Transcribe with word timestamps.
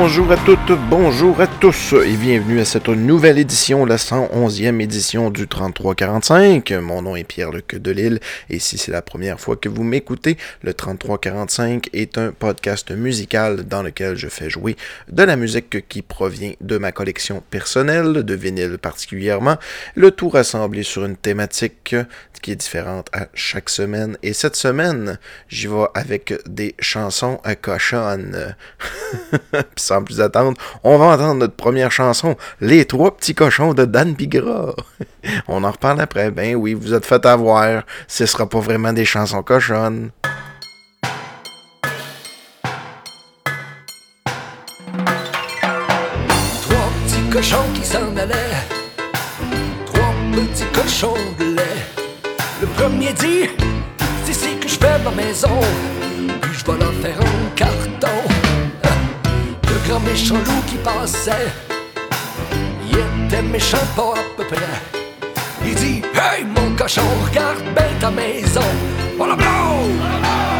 Bonjour 0.00 0.30
à 0.30 0.36
toutes, 0.36 0.78
bonjour 0.88 1.40
à 1.40 1.48
tous 1.48 1.92
et 1.92 2.16
bienvenue 2.16 2.60
à 2.60 2.64
cette 2.64 2.88
nouvelle 2.88 3.36
édition, 3.36 3.84
la 3.84 3.96
111e 3.96 4.80
édition 4.80 5.28
du 5.28 5.48
3345. 5.48 6.70
Mon 6.80 7.02
nom 7.02 7.16
est 7.16 7.24
Pierre-Luc 7.24 7.74
Delille 7.74 8.20
et 8.48 8.60
si 8.60 8.78
c'est 8.78 8.92
la 8.92 9.02
première 9.02 9.40
fois 9.40 9.56
que 9.56 9.68
vous 9.68 9.82
m'écoutez, 9.82 10.38
le 10.62 10.72
3345 10.72 11.90
est 11.92 12.16
un 12.16 12.30
podcast 12.30 12.92
musical 12.92 13.64
dans 13.64 13.82
lequel 13.82 14.14
je 14.14 14.28
fais 14.28 14.48
jouer 14.48 14.76
de 15.08 15.24
la 15.24 15.34
musique 15.34 15.88
qui 15.88 16.02
provient 16.02 16.52
de 16.60 16.78
ma 16.78 16.92
collection 16.92 17.42
personnelle, 17.50 18.22
de 18.22 18.34
vinyle 18.34 18.78
particulièrement, 18.78 19.56
le 19.96 20.12
tout 20.12 20.28
rassemblé 20.28 20.84
sur 20.84 21.04
une 21.06 21.16
thématique 21.16 21.96
qui 22.40 22.52
est 22.52 22.56
différente 22.56 23.08
à 23.12 23.26
chaque 23.34 23.68
semaine. 23.68 24.16
Et 24.22 24.32
cette 24.32 24.54
semaine, 24.54 25.18
j'y 25.48 25.66
vais 25.66 25.86
avec 25.94 26.34
des 26.46 26.76
chansons 26.78 27.40
à 27.42 27.56
cochonnes. 27.56 28.54
Plus 30.04 30.20
attendre, 30.20 30.54
on 30.84 30.98
va 30.98 31.06
entendre 31.06 31.34
notre 31.34 31.54
première 31.54 31.90
chanson, 31.90 32.36
Les 32.60 32.84
trois 32.84 33.16
petits 33.16 33.34
cochons 33.34 33.74
de 33.74 33.84
Dan 33.84 34.12
Bigra. 34.12 34.74
on 35.48 35.64
en 35.64 35.70
reparle 35.70 36.00
après. 36.00 36.30
Ben 36.30 36.54
oui, 36.54 36.74
vous 36.74 36.94
êtes 36.94 37.06
fait 37.06 37.24
avoir. 37.26 37.82
Ce 38.06 38.26
sera 38.26 38.48
pas 38.48 38.60
vraiment 38.60 38.92
des 38.92 39.04
chansons 39.04 39.42
cochonnes. 39.42 40.10
Trois 46.62 46.90
petits 47.04 47.30
cochons 47.30 47.56
qui 47.74 47.84
s'en 47.84 48.16
allaient. 48.16 48.64
Trois 49.86 50.12
petits 50.32 50.64
cochons 50.72 51.14
de 51.38 51.56
lait. 51.56 51.62
Le 52.60 52.66
premier 52.66 53.12
dit 53.14 53.48
C'est 54.24 54.32
ici 54.32 54.56
que 54.60 54.68
je 54.68 54.74
fais 54.74 54.98
ma 55.04 55.10
maison. 55.10 55.60
Puis 56.42 56.52
je 56.54 56.64
vais 56.64 56.78
leur 56.78 56.92
faire 56.94 57.18
un 57.20 57.50
carton. 57.56 57.77
Grand 59.88 60.00
méchant 60.00 60.34
loup 60.34 60.62
qui 60.66 60.76
passait. 60.76 61.50
Il 62.90 62.98
était 62.98 63.40
méchant 63.40 63.78
pas 63.96 64.12
à 64.16 64.36
peu 64.36 64.44
près. 64.44 64.58
Il 65.64 65.74
dit 65.76 66.02
Hey 66.14 66.44
mon 66.44 66.76
cochon, 66.76 67.00
regarde 67.24 67.62
bien 67.74 67.98
ta 67.98 68.10
maison. 68.10 68.60
Voilà 69.16 69.34
blow! 69.34 70.57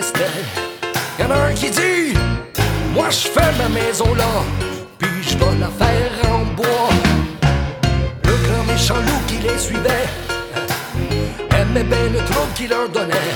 Qui 0.00 0.22
restaient. 0.22 0.44
Y'en 1.18 1.30
a 1.30 1.48
un 1.48 1.52
qui 1.52 1.70
dit 1.70 2.14
Moi 2.94 3.10
je 3.10 3.28
fais 3.28 3.52
ma 3.58 3.68
maison 3.68 4.14
là, 4.14 4.28
puis 4.98 5.10
je 5.22 5.36
vais 5.36 5.58
la 5.58 5.68
faire 5.68 6.32
en 6.32 6.44
bois. 6.54 6.90
Le 8.24 8.32
grand 8.46 8.64
méchant 8.64 8.96
loup 8.96 9.20
qui 9.26 9.38
les 9.38 9.58
suivait 9.58 10.08
aimait 11.58 11.84
bien 11.84 12.08
le 12.12 12.18
trouble 12.18 12.52
qu'il 12.54 12.70
leur 12.70 12.88
donnait. 12.88 13.32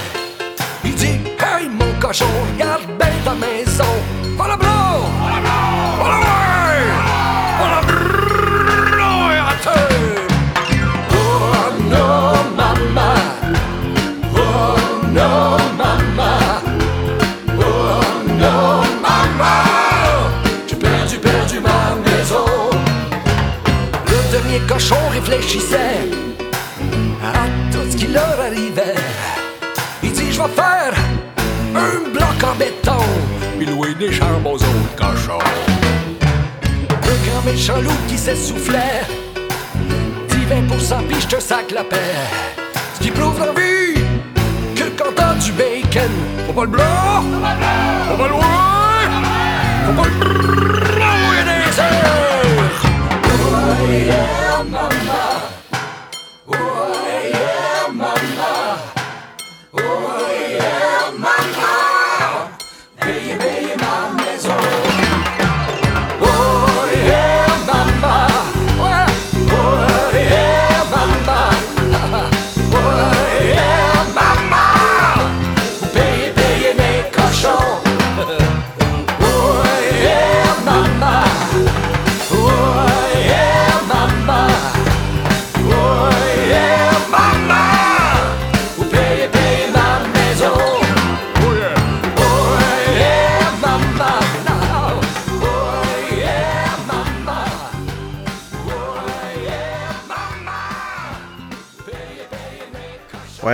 Il 0.84 0.94
dit 0.94 1.18
Hey 1.38 1.68
mon 1.68 1.92
cochon, 2.00 2.26
regarde 2.52 3.03
réfléchissait 25.54 26.10
à 27.22 27.72
tout 27.72 27.90
ce 27.90 27.96
qui 27.96 28.06
leur 28.08 28.40
arrivait. 28.40 28.94
Il 30.02 30.12
dit 30.12 30.32
Je 30.32 30.40
vais 30.40 30.48
faire 30.48 30.92
un 31.74 32.10
bloc 32.10 32.44
en 32.44 32.54
béton, 32.56 33.04
puis 33.58 33.66
louer 33.66 33.94
des 33.94 34.12
chambres 34.12 34.52
aux 34.52 34.56
autres 34.56 34.96
cochons. 34.96 35.38
Le 36.90 37.30
grand 37.30 37.42
méchant 37.44 37.80
loup 37.80 37.90
qui 38.08 38.18
s'essoufflait, 38.18 39.02
dit 40.28 40.46
20% 40.48 41.06
puis 41.08 41.20
je 41.20 41.36
te 41.36 41.40
sac 41.40 41.70
la 41.70 41.84
paix. 41.84 41.96
Ce 42.94 43.00
qui 43.00 43.10
prouve 43.10 43.38
dans 43.38 43.46
la 43.46 43.52
vie 43.52 44.00
que 44.74 44.84
quand 44.96 45.12
t'as 45.14 45.34
du 45.34 45.52
bacon, 45.52 46.10
faut 46.46 46.52
pas 46.52 46.64
le 46.64 46.68
blanc, 46.68 47.22
faut 48.08 48.16
pas 48.16 48.28
le 48.28 48.34
ouais, 48.34 48.42
faut 49.86 50.02
pas 50.02 50.08
le 50.08 50.94
blanc 50.94 51.32
et 51.40 51.44
des 51.44 51.80
airs. 51.80 52.54
Oh 53.86 53.90
yeah, 53.90 54.62
mama. 54.62 55.33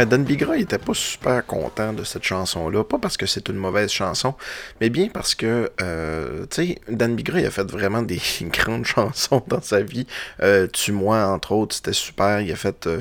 Dan 0.04 0.24
Bigra 0.24 0.56
il 0.56 0.62
était 0.62 0.78
pas 0.78 0.94
super 0.94 1.44
content 1.46 1.92
de 1.92 2.04
cette 2.04 2.24
chanson-là. 2.24 2.84
Pas 2.84 2.98
parce 2.98 3.16
que 3.16 3.26
c'est 3.26 3.48
une 3.48 3.56
mauvaise 3.56 3.90
chanson, 3.90 4.34
mais 4.80 4.90
bien 4.90 5.08
parce 5.08 5.34
que, 5.34 5.70
euh, 5.80 6.46
tu 6.50 6.66
sais, 6.66 6.78
Dan 6.88 7.14
Bigra 7.16 7.40
il 7.40 7.46
a 7.46 7.50
fait 7.50 7.70
vraiment 7.70 8.02
des 8.02 8.20
grandes 8.42 8.84
chansons 8.84 9.42
dans 9.46 9.60
sa 9.60 9.80
vie. 9.82 10.06
Euh, 10.42 10.66
Tue-moi, 10.66 11.24
entre 11.26 11.52
autres, 11.52 11.74
c'était 11.74 11.92
super. 11.92 12.40
Il 12.40 12.50
a 12.52 12.56
fait, 12.56 12.86
euh, 12.86 13.00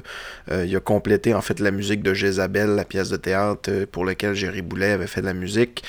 euh, 0.51 0.79
complété 0.79 1.33
en 1.33 1.41
fait 1.41 1.59
la 1.59 1.71
musique 1.71 2.01
de 2.01 2.13
Jézabel, 2.13 2.69
la 2.69 2.85
pièce 2.85 3.09
de 3.09 3.17
théâtre 3.17 3.69
pour 3.91 4.05
laquelle 4.05 4.33
Jerry 4.33 4.61
Boulet 4.61 4.91
avait 4.91 5.07
fait 5.07 5.21
de 5.21 5.25
la 5.25 5.33
musique. 5.33 5.83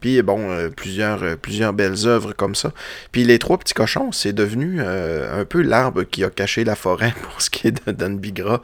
Puis 0.00 0.22
bon, 0.22 0.70
plusieurs, 0.76 1.36
plusieurs 1.38 1.72
belles 1.72 2.06
œuvres 2.06 2.32
comme 2.32 2.54
ça. 2.54 2.72
Puis 3.10 3.24
les 3.24 3.38
trois 3.38 3.58
petits 3.58 3.74
cochons, 3.74 4.12
c'est 4.12 4.32
devenu 4.32 4.80
un 4.80 5.44
peu 5.44 5.60
l'arbre 5.60 6.04
qui 6.04 6.22
a 6.22 6.30
caché 6.30 6.62
la 6.64 6.76
forêt 6.76 7.12
pour 7.22 7.42
ce 7.42 7.50
qui 7.50 7.66
est 7.66 7.86
de 7.86 7.92
Dan 7.92 8.18
Bigra. 8.18 8.62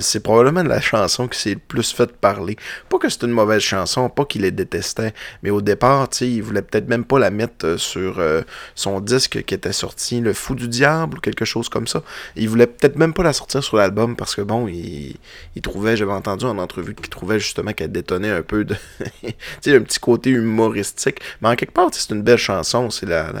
C'est 0.00 0.22
probablement 0.22 0.51
la 0.60 0.80
chanson 0.80 1.28
qui 1.28 1.38
s'est 1.38 1.54
le 1.54 1.60
plus 1.60 1.92
fait 1.92 2.12
parler. 2.12 2.56
Pas 2.88 2.98
que 2.98 3.08
c'est 3.08 3.22
une 3.22 3.30
mauvaise 3.30 3.62
chanson, 3.62 4.08
pas 4.08 4.24
qu'il 4.24 4.42
les 4.42 4.50
détestait, 4.50 5.14
mais 5.42 5.50
au 5.50 5.60
départ, 5.60 6.08
il 6.20 6.42
voulait 6.42 6.62
peut-être 6.62 6.88
même 6.88 7.04
pas 7.04 7.18
la 7.18 7.30
mettre 7.30 7.66
euh, 7.66 7.78
sur 7.78 8.18
euh, 8.18 8.42
son 8.74 9.00
disque 9.00 9.42
qui 9.44 9.54
était 9.54 9.72
sorti, 9.72 10.20
Le 10.20 10.32
Fou 10.32 10.54
du 10.54 10.68
Diable 10.68 11.18
ou 11.18 11.20
quelque 11.20 11.44
chose 11.44 11.68
comme 11.68 11.86
ça. 11.86 12.02
Il 12.36 12.48
voulait 12.48 12.66
peut-être 12.66 12.96
même 12.96 13.14
pas 13.14 13.22
la 13.22 13.32
sortir 13.32 13.62
sur 13.62 13.76
l'album 13.76 14.16
parce 14.16 14.34
que 14.34 14.42
bon, 14.42 14.68
il, 14.68 15.16
trouvait, 15.62 15.96
j'avais 15.96 16.12
entendu 16.12 16.44
en 16.44 16.58
entrevue 16.58 16.94
qu'il 16.94 17.08
trouvait 17.08 17.38
justement 17.38 17.72
qu'elle 17.72 17.92
détonnait 17.92 18.30
un 18.30 18.42
peu 18.42 18.64
de, 18.64 18.74
tu 19.22 19.32
sais, 19.60 19.76
un 19.76 19.82
petit 19.82 19.98
côté 20.00 20.30
humoristique. 20.30 21.20
Mais 21.40 21.48
en 21.48 21.56
quelque 21.56 21.72
part, 21.72 21.88
c'est 21.92 22.10
une 22.14 22.22
belle 22.22 22.38
chanson. 22.38 22.90
C'est 22.90 23.06
la, 23.06 23.32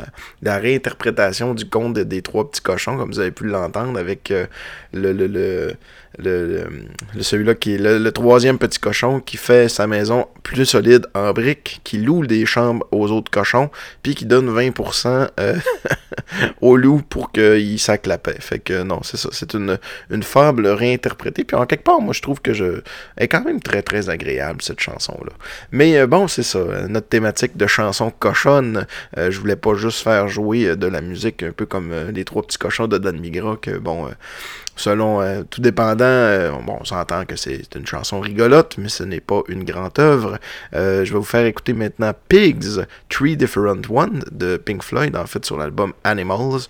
réinterprétation 0.58 1.54
du 1.54 1.68
conte 1.68 1.94
de- 1.94 2.02
des 2.02 2.22
trois 2.22 2.48
petits 2.50 2.60
cochons, 2.60 2.96
comme 2.96 3.10
vous 3.10 3.20
avez 3.20 3.30
pu 3.30 3.44
l'entendre 3.44 3.98
avec 3.98 4.30
euh, 4.30 4.46
le, 4.92 5.12
le, 5.12 5.26
le, 5.26 5.74
le, 6.18 6.46
le- 7.14 7.22
celui-là 7.22 7.54
qui 7.54 7.74
est 7.74 7.78
le, 7.78 8.10
troisième 8.12 8.58
petit 8.58 8.78
cochon 8.78 9.20
qui 9.20 9.36
fait 9.36 9.68
sa 9.68 9.86
maison 9.86 10.26
plus 10.42 10.66
solide 10.66 11.06
en 11.14 11.32
briques, 11.32 11.80
qui 11.84 11.98
loue 11.98 12.26
des 12.26 12.44
chambres 12.46 12.86
aux 12.90 13.10
autres 13.10 13.30
cochons, 13.30 13.70
puis 14.02 14.14
qui 14.14 14.26
donne 14.26 14.50
20% 14.50 15.28
euh, 15.40 15.56
au 16.60 16.76
loup 16.76 17.02
pour 17.08 17.32
qu'il 17.32 17.78
sac 17.78 18.06
la 18.06 18.18
paix. 18.18 18.36
Fait 18.38 18.58
que 18.58 18.82
non, 18.82 19.00
c'est 19.02 19.16
ça. 19.16 19.28
C'est 19.32 19.54
une, 19.54 19.78
une 20.10 20.22
fable 20.22 20.66
réinterprétée. 20.66 21.44
Puis 21.44 21.56
en 21.56 21.66
quelque 21.66 21.84
part, 21.84 22.00
moi, 22.00 22.12
je 22.12 22.22
trouve 22.22 22.40
que 22.40 22.52
je 22.52 22.80
est 23.16 23.28
quand 23.28 23.44
même 23.44 23.60
très, 23.60 23.82
très 23.82 24.10
agréable, 24.10 24.62
cette 24.62 24.80
chanson-là. 24.80 25.32
Mais 25.70 25.98
euh, 25.98 26.06
bon, 26.06 26.28
c'est 26.28 26.42
ça. 26.42 26.60
Notre 26.88 27.08
thématique 27.08 27.56
de 27.56 27.66
chanson 27.66 28.12
cochonne, 28.18 28.86
euh, 29.16 29.30
je 29.30 29.38
voulais 29.40 29.56
pas 29.56 29.74
juste 29.74 30.02
faire 30.02 30.28
jouer 30.28 30.76
de 30.76 30.86
la 30.86 31.00
musique 31.00 31.42
un 31.42 31.52
peu 31.52 31.66
comme 31.66 31.92
les 32.12 32.24
trois 32.24 32.42
petits 32.42 32.58
cochons 32.58 32.86
de 32.88 32.98
Dan 32.98 33.18
Migra, 33.18 33.56
que 33.60 33.78
bon 33.78 34.08
selon 34.76 35.20
euh, 35.20 35.42
tout 35.48 35.60
dépendant, 35.60 36.04
euh, 36.04 36.50
bon, 36.50 36.78
on 36.80 36.84
s'entend 36.84 37.24
que 37.24 37.36
c'est 37.36 37.74
une 37.74 37.86
chanson 37.86 38.20
rigolote, 38.20 38.76
mais 38.78 38.88
ce 38.88 39.02
n'est 39.02 39.20
pas 39.20 39.42
une 39.48 39.64
grande 39.64 39.98
œuvre. 39.98 40.38
Euh, 40.74 41.04
je 41.04 41.12
vais 41.12 41.18
vous 41.18 41.24
faire 41.24 41.46
écouter 41.46 41.72
maintenant 41.72 42.12
Pigs, 42.28 42.84
Three 43.08 43.36
Different 43.36 43.82
Ones 43.88 44.24
de 44.30 44.56
Pink 44.56 44.82
Floyd, 44.82 45.16
en 45.16 45.26
fait, 45.26 45.44
sur 45.44 45.58
l'album 45.58 45.92
Animals. 46.04 46.62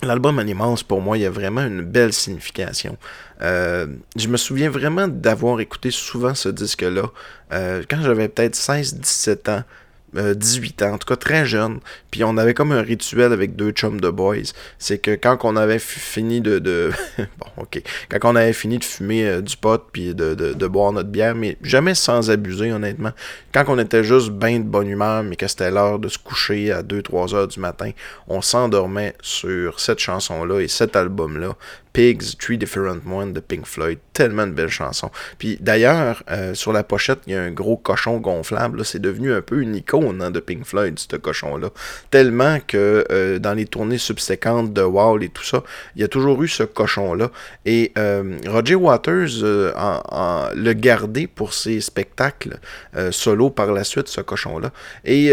L'album 0.00 0.38
Animals, 0.38 0.84
pour 0.86 1.00
moi, 1.00 1.18
il 1.18 1.22
y 1.22 1.26
a 1.26 1.30
vraiment 1.30 1.62
une 1.62 1.82
belle 1.82 2.12
signification. 2.12 2.96
je 3.40 4.28
me 4.28 4.36
souviens 4.36 4.70
vraiment 4.70 5.08
d'avoir 5.08 5.58
écouté 5.60 5.90
souvent 5.90 6.34
ce 6.34 6.48
disque-là 6.48 7.10
quand 7.50 8.02
j'avais 8.02 8.28
peut-être 8.28 8.54
16-17 8.54 9.50
ans. 9.50 9.64
18 10.14 10.82
ans, 10.82 10.94
en 10.94 10.98
tout 10.98 11.06
cas 11.06 11.16
très 11.16 11.46
jeune. 11.46 11.80
Puis 12.10 12.24
on 12.24 12.36
avait 12.36 12.54
comme 12.54 12.72
un 12.72 12.82
rituel 12.82 13.32
avec 13.32 13.56
deux 13.56 13.70
chums 13.70 14.00
de 14.00 14.10
boys. 14.10 14.52
C'est 14.78 14.98
que 14.98 15.14
quand 15.14 15.38
on 15.44 15.56
avait 15.56 15.78
fini 15.78 16.40
de, 16.40 16.58
bon, 17.18 17.62
ok. 17.62 17.82
Quand 18.10 18.32
on 18.32 18.36
avait 18.36 18.52
fini 18.52 18.78
de 18.78 18.84
fumer 18.84 19.26
euh, 19.26 19.40
du 19.40 19.56
pot 19.56 19.82
puis 19.92 20.14
de, 20.14 20.34
de, 20.34 20.66
boire 20.66 20.92
notre 20.92 21.08
bière, 21.08 21.34
mais 21.34 21.56
jamais 21.62 21.94
sans 21.94 22.30
abuser, 22.30 22.72
honnêtement. 22.72 23.12
Quand 23.52 23.64
on 23.68 23.78
était 23.78 24.04
juste 24.04 24.30
bien 24.30 24.58
de 24.58 24.64
bonne 24.64 24.88
humeur, 24.88 25.22
mais 25.22 25.36
que 25.36 25.46
c'était 25.46 25.70
l'heure 25.70 25.98
de 25.98 26.08
se 26.08 26.18
coucher 26.18 26.72
à 26.72 26.82
2-3 26.82 27.34
heures 27.34 27.48
du 27.48 27.60
matin, 27.60 27.90
on 28.26 28.40
s'endormait 28.40 29.14
sur 29.22 29.80
cette 29.80 29.98
chanson-là 29.98 30.60
et 30.60 30.68
cet 30.68 30.96
album-là. 30.96 31.56
Pigs, 31.98 32.36
Three 32.38 32.56
Different 32.56 33.00
Ones 33.10 33.32
de 33.32 33.40
Pink 33.40 33.66
Floyd. 33.66 33.98
Tellement 34.12 34.46
de 34.46 34.52
belles 34.52 34.68
chansons. 34.68 35.10
Puis 35.36 35.58
d'ailleurs, 35.60 36.22
euh, 36.30 36.54
sur 36.54 36.72
la 36.72 36.84
pochette, 36.84 37.18
il 37.26 37.32
y 37.32 37.36
a 37.36 37.42
un 37.42 37.50
gros 37.50 37.76
cochon 37.76 38.18
gonflable. 38.18 38.84
C'est 38.84 39.00
devenu 39.00 39.32
un 39.32 39.40
peu 39.40 39.60
une 39.60 39.74
icône 39.74 40.22
hein, 40.22 40.30
de 40.30 40.38
Pink 40.38 40.64
Floyd, 40.64 40.96
ce 40.96 41.16
cochon-là. 41.16 41.70
Tellement 42.12 42.58
que 42.64 43.04
euh, 43.10 43.40
dans 43.40 43.52
les 43.52 43.64
tournées 43.64 43.98
subséquentes 43.98 44.72
de 44.72 44.82
Wall 44.82 45.24
et 45.24 45.28
tout 45.28 45.42
ça, 45.42 45.64
il 45.96 46.02
y 46.02 46.04
a 46.04 46.08
toujours 46.08 46.40
eu 46.40 46.46
ce 46.46 46.62
cochon-là. 46.62 47.32
Et 47.66 47.90
euh, 47.98 48.38
Roger 48.46 48.76
Waters 48.76 49.42
a, 49.74 50.52
le 50.54 50.72
gardé 50.74 51.26
pour 51.26 51.52
ses 51.52 51.80
spectacles 51.80 52.60
solo 53.10 53.50
par 53.50 53.72
la 53.72 53.82
suite, 53.82 54.06
ce 54.06 54.20
cochon-là. 54.20 54.70
Et 55.04 55.32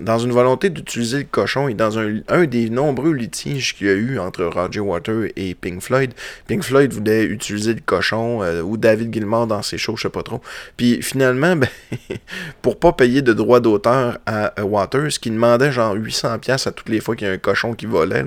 dans 0.00 0.18
une 0.18 0.32
volonté 0.32 0.70
d'utiliser 0.70 1.18
le 1.18 1.28
cochon 1.30 1.68
et 1.68 1.74
dans 1.74 1.98
un 1.98 2.44
des 2.46 2.70
nombreux 2.70 3.12
litiges 3.12 3.74
qu'il 3.74 3.86
y 3.86 3.90
a 3.90 3.94
eu 3.94 4.18
entre 4.18 4.44
Roger 4.44 4.80
Waters 4.80 5.28
et 5.36 5.54
Pink 5.54 5.82
Floyd. 5.82 5.89
Pink 6.46 6.62
Floyd 6.62 6.92
voulait 6.92 7.24
utiliser 7.24 7.74
le 7.74 7.80
cochon 7.84 8.42
euh, 8.42 8.62
ou 8.62 8.76
David 8.76 9.12
Gilmour 9.12 9.46
dans 9.46 9.62
ses 9.62 9.78
shows, 9.78 9.96
je 9.96 10.02
sais 10.02 10.08
pas 10.08 10.22
trop. 10.22 10.40
Puis 10.76 11.02
finalement, 11.02 11.56
ben, 11.56 11.68
pour 12.62 12.78
pas 12.78 12.92
payer 12.92 13.22
de 13.22 13.32
droits 13.32 13.60
d'auteur 13.60 14.18
à 14.26 14.52
Waters, 14.64 15.18
qui 15.20 15.30
demandait 15.30 15.72
genre 15.72 15.94
800$ 15.94 16.68
à 16.68 16.72
toutes 16.72 16.88
les 16.88 17.00
fois 17.00 17.16
qu'il 17.16 17.26
y 17.26 17.30
a 17.30 17.32
un 17.32 17.38
cochon 17.38 17.74
qui 17.74 17.86
volait, 17.86 18.24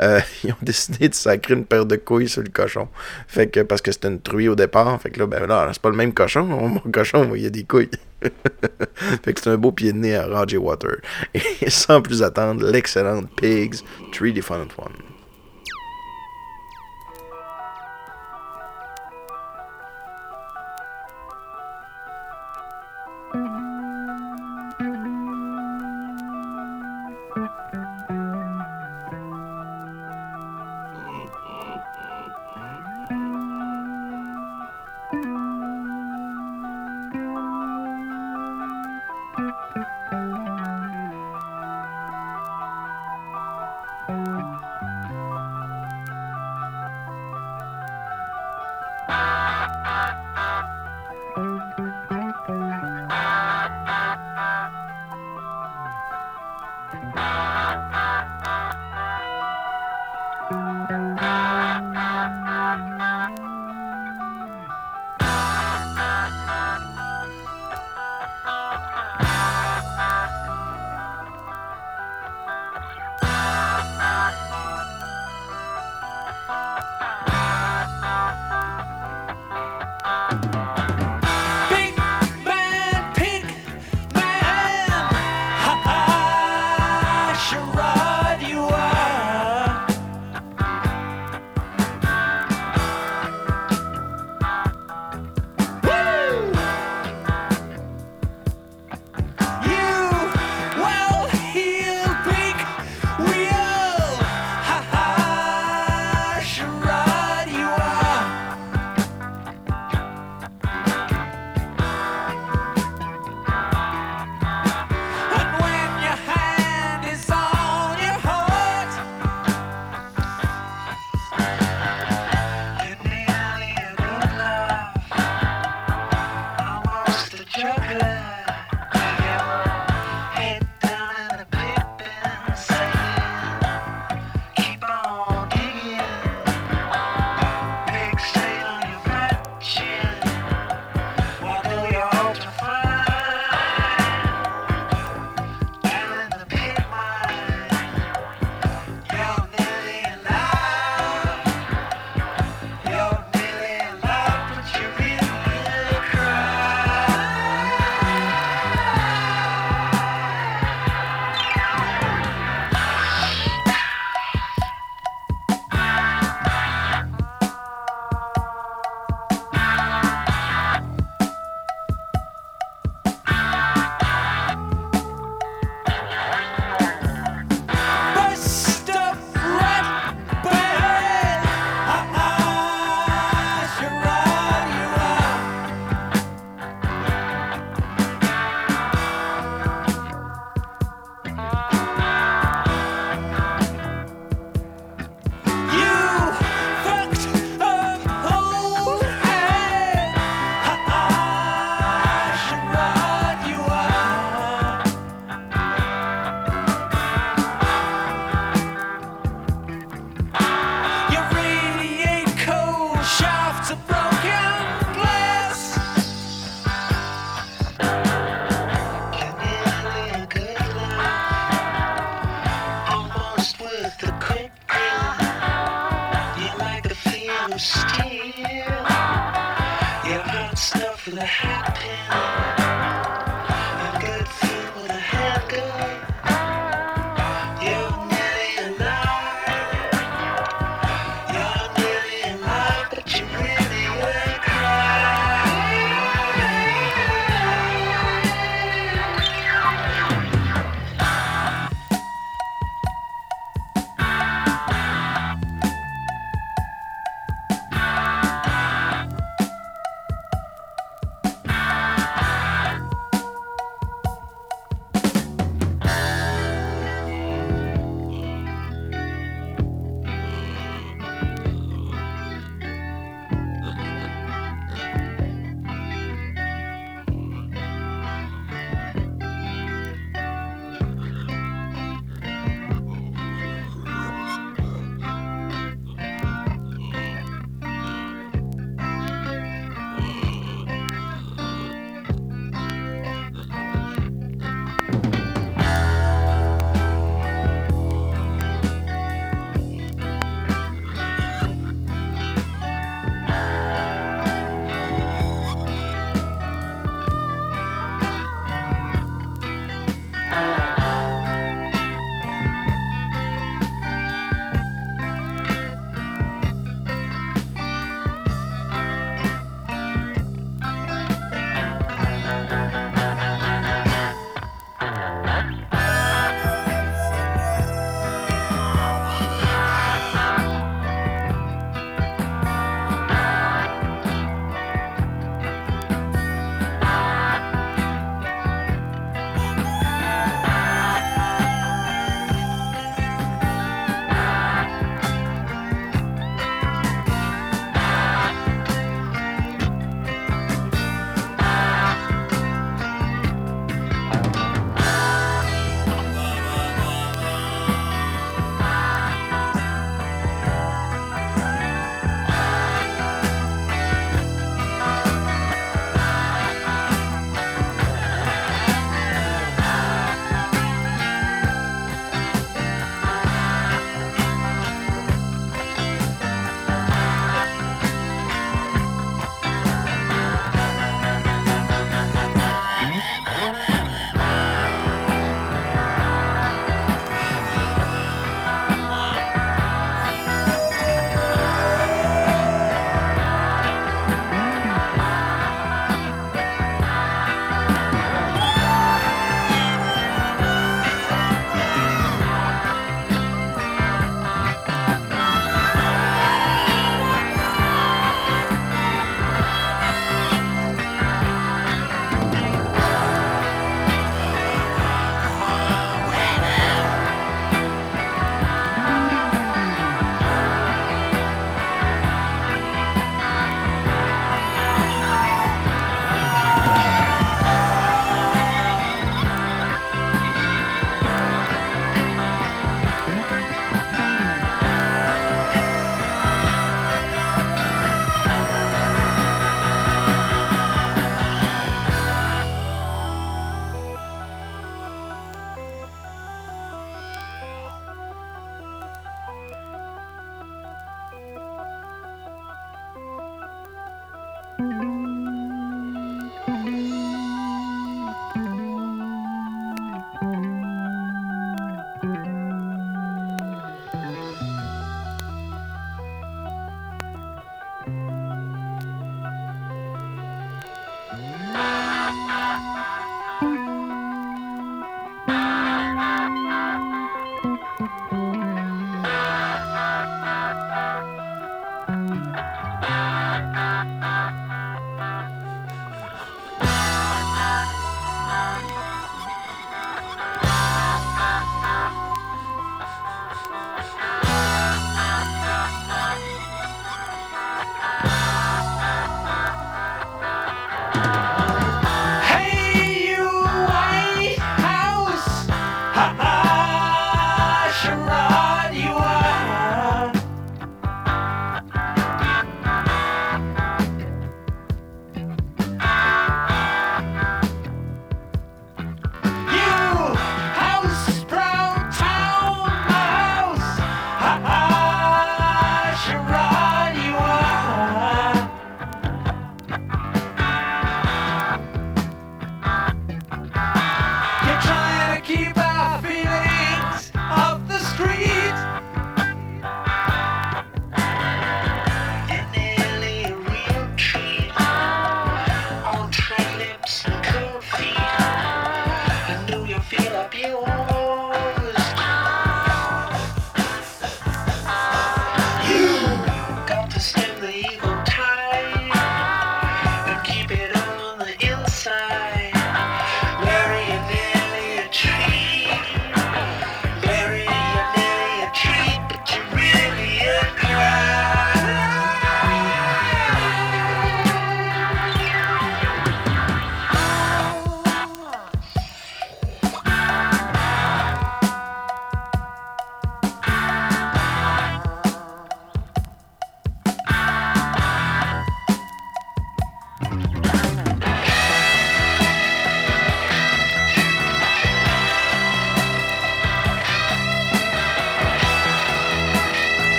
euh, 0.00 0.20
ils 0.44 0.52
ont 0.52 0.56
décidé 0.62 1.08
de 1.08 1.14
sacrer 1.14 1.54
une 1.54 1.64
paire 1.64 1.86
de 1.86 1.96
couilles 1.96 2.28
sur 2.28 2.42
le 2.42 2.50
cochon. 2.50 2.88
Fait 3.26 3.48
que 3.48 3.60
parce 3.60 3.82
que 3.82 3.92
c'était 3.92 4.08
une 4.08 4.20
truie 4.20 4.48
au 4.48 4.54
départ, 4.54 5.00
fait 5.00 5.10
que 5.10 5.20
là, 5.20 5.26
ben 5.26 5.46
là, 5.46 5.70
c'est 5.72 5.82
pas 5.82 5.90
le 5.90 5.96
même 5.96 6.12
cochon. 6.12 6.44
Mon 6.44 6.92
cochon, 6.92 7.32
il 7.34 7.42
y 7.42 7.46
a 7.46 7.50
des 7.50 7.64
couilles. 7.64 7.90
fait 9.22 9.32
que 9.32 9.40
c'est 9.40 9.50
un 9.50 9.56
beau 9.56 9.72
pied 9.72 9.92
de 9.92 9.98
nez 9.98 10.16
à 10.16 10.26
Roger 10.26 10.56
Water. 10.56 10.96
Et 11.34 11.70
sans 11.70 12.02
plus 12.02 12.22
attendre, 12.22 12.68
l'excellente 12.68 13.28
Pigs, 13.36 13.76
Three 14.12 14.32
Different 14.32 14.68
One. 14.76 15.17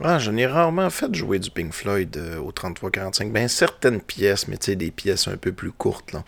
Ah, 0.00 0.20
je 0.20 0.30
n'ai 0.30 0.46
rarement 0.46 0.90
fait 0.90 1.12
jouer 1.12 1.40
du 1.40 1.50
Pink 1.50 1.72
Floyd 1.72 2.16
euh, 2.16 2.38
au 2.38 2.52
33-45. 2.52 3.32
Ben, 3.32 3.48
certaines 3.48 4.00
pièces, 4.00 4.46
mais 4.46 4.56
tu 4.56 4.66
sais, 4.66 4.76
des 4.76 4.92
pièces 4.92 5.26
un 5.26 5.36
peu 5.36 5.50
plus 5.50 5.72
courtes. 5.72 6.12
Là. 6.12 6.22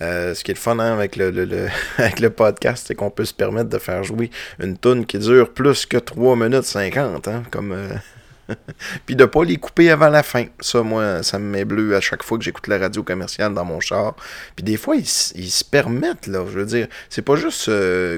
Euh, 0.00 0.34
ce 0.34 0.44
qui 0.44 0.52
est 0.52 0.54
le 0.54 0.60
fun 0.60 0.78
hein, 0.78 0.92
avec, 0.92 1.16
le, 1.16 1.30
le, 1.30 1.66
avec 1.98 2.20
le 2.20 2.30
podcast, 2.30 2.84
c'est 2.86 2.94
qu'on 2.94 3.10
peut 3.10 3.24
se 3.24 3.34
permettre 3.34 3.68
de 3.68 3.78
faire 3.78 4.04
jouer 4.04 4.30
une 4.60 4.78
tune 4.78 5.06
qui 5.06 5.18
dure 5.18 5.52
plus 5.52 5.86
que 5.86 5.96
3 5.96 6.36
minutes 6.36 6.62
50. 6.62 7.26
Hein, 7.26 7.42
comme. 7.50 7.72
Euh, 7.72 7.88
puis 9.06 9.16
de 9.16 9.24
pas 9.24 9.42
les 9.42 9.56
couper 9.56 9.90
avant 9.90 10.08
la 10.08 10.22
fin. 10.22 10.44
Ça, 10.60 10.84
moi, 10.84 11.24
ça 11.24 11.40
me 11.40 11.46
met 11.46 11.64
bleu 11.64 11.96
à 11.96 12.00
chaque 12.00 12.22
fois 12.22 12.38
que 12.38 12.44
j'écoute 12.44 12.68
la 12.68 12.78
radio 12.78 13.02
commerciale 13.02 13.54
dans 13.54 13.64
mon 13.64 13.80
char. 13.80 14.14
Puis 14.54 14.62
des 14.62 14.76
fois, 14.76 14.94
ils, 14.94 15.04
se 15.04 15.64
permettent, 15.64 16.28
là. 16.28 16.44
Je 16.48 16.60
veux 16.60 16.64
dire, 16.66 16.86
c'est 17.08 17.22
pas 17.22 17.34
juste 17.34 17.68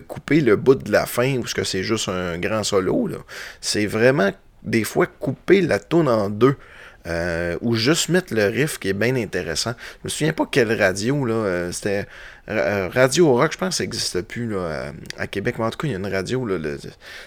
couper 0.06 0.42
le 0.42 0.56
bout 0.56 0.74
de 0.74 0.92
la 0.92 1.06
fin 1.06 1.38
ou 1.38 1.44
que 1.44 1.64
c'est 1.64 1.82
juste 1.82 2.10
un 2.10 2.36
grand 2.36 2.62
solo, 2.62 3.06
là. 3.06 3.16
C'est 3.62 3.86
vraiment 3.86 4.32
des 4.62 4.84
fois 4.84 5.06
couper 5.06 5.60
la 5.60 5.78
toune 5.78 6.08
en 6.08 6.30
deux. 6.30 6.56
Euh, 7.06 7.56
ou 7.62 7.74
juste 7.74 8.10
mettre 8.10 8.34
le 8.34 8.48
riff 8.48 8.78
qui 8.78 8.88
est 8.88 8.92
bien 8.92 9.14
intéressant. 9.16 9.72
Je 10.02 10.04
me 10.04 10.08
souviens 10.10 10.32
pas 10.34 10.44
quelle 10.50 10.78
radio, 10.78 11.24
là. 11.24 11.34
Euh, 11.34 11.72
c'était 11.72 12.06
radio 12.48 13.34
Rock, 13.34 13.52
je 13.52 13.58
pense 13.58 13.76
ça 13.76 13.84
n'existe 13.84 14.22
plus 14.22 14.48
là, 14.48 14.92
à, 15.18 15.26
Québec, 15.26 15.56
mais 15.58 15.66
en 15.66 15.70
tout 15.70 15.78
cas, 15.78 15.88
il 15.88 15.90
y 15.90 15.94
a 15.94 15.98
une 15.98 16.06
radio. 16.06 16.46
Là, 16.46 16.56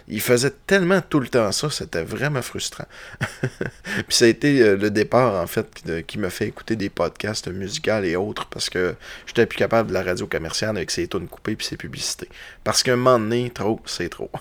il 0.08 0.22
faisait 0.22 0.54
tellement 0.66 1.02
tout 1.02 1.20
le 1.20 1.28
temps 1.28 1.52
ça, 1.52 1.70
c'était 1.70 2.04
vraiment 2.04 2.42
frustrant. 2.42 2.86
Puis 3.22 4.06
ça 4.10 4.26
a 4.26 4.28
été 4.28 4.62
euh, 4.62 4.76
le 4.76 4.90
départ, 4.90 5.42
en 5.42 5.48
fait, 5.48 5.68
qui, 6.08 6.18
m'a 6.18 6.30
fait 6.30 6.48
écouter 6.48 6.76
des 6.76 6.90
podcasts 6.90 7.48
musicaux 7.48 8.02
et 8.04 8.16
autres, 8.16 8.48
parce 8.48 8.70
que 8.70 8.96
j'étais 9.28 9.46
plus 9.46 9.58
capable 9.58 9.90
de 9.90 9.94
la 9.94 10.04
radio 10.04 10.26
commerciale 10.26 10.76
avec 10.76 10.90
ses 10.90 11.08
tunes 11.08 11.28
coupées 11.28 11.58
et 11.60 11.64
ses 11.64 11.78
publicités. 11.78 12.30
Parce 12.64 12.82
qu'un 12.82 12.96
moment 12.96 13.20
donné, 13.20 13.52
trop, 13.52 13.80
c'est 13.86 14.10
trop. 14.10 14.32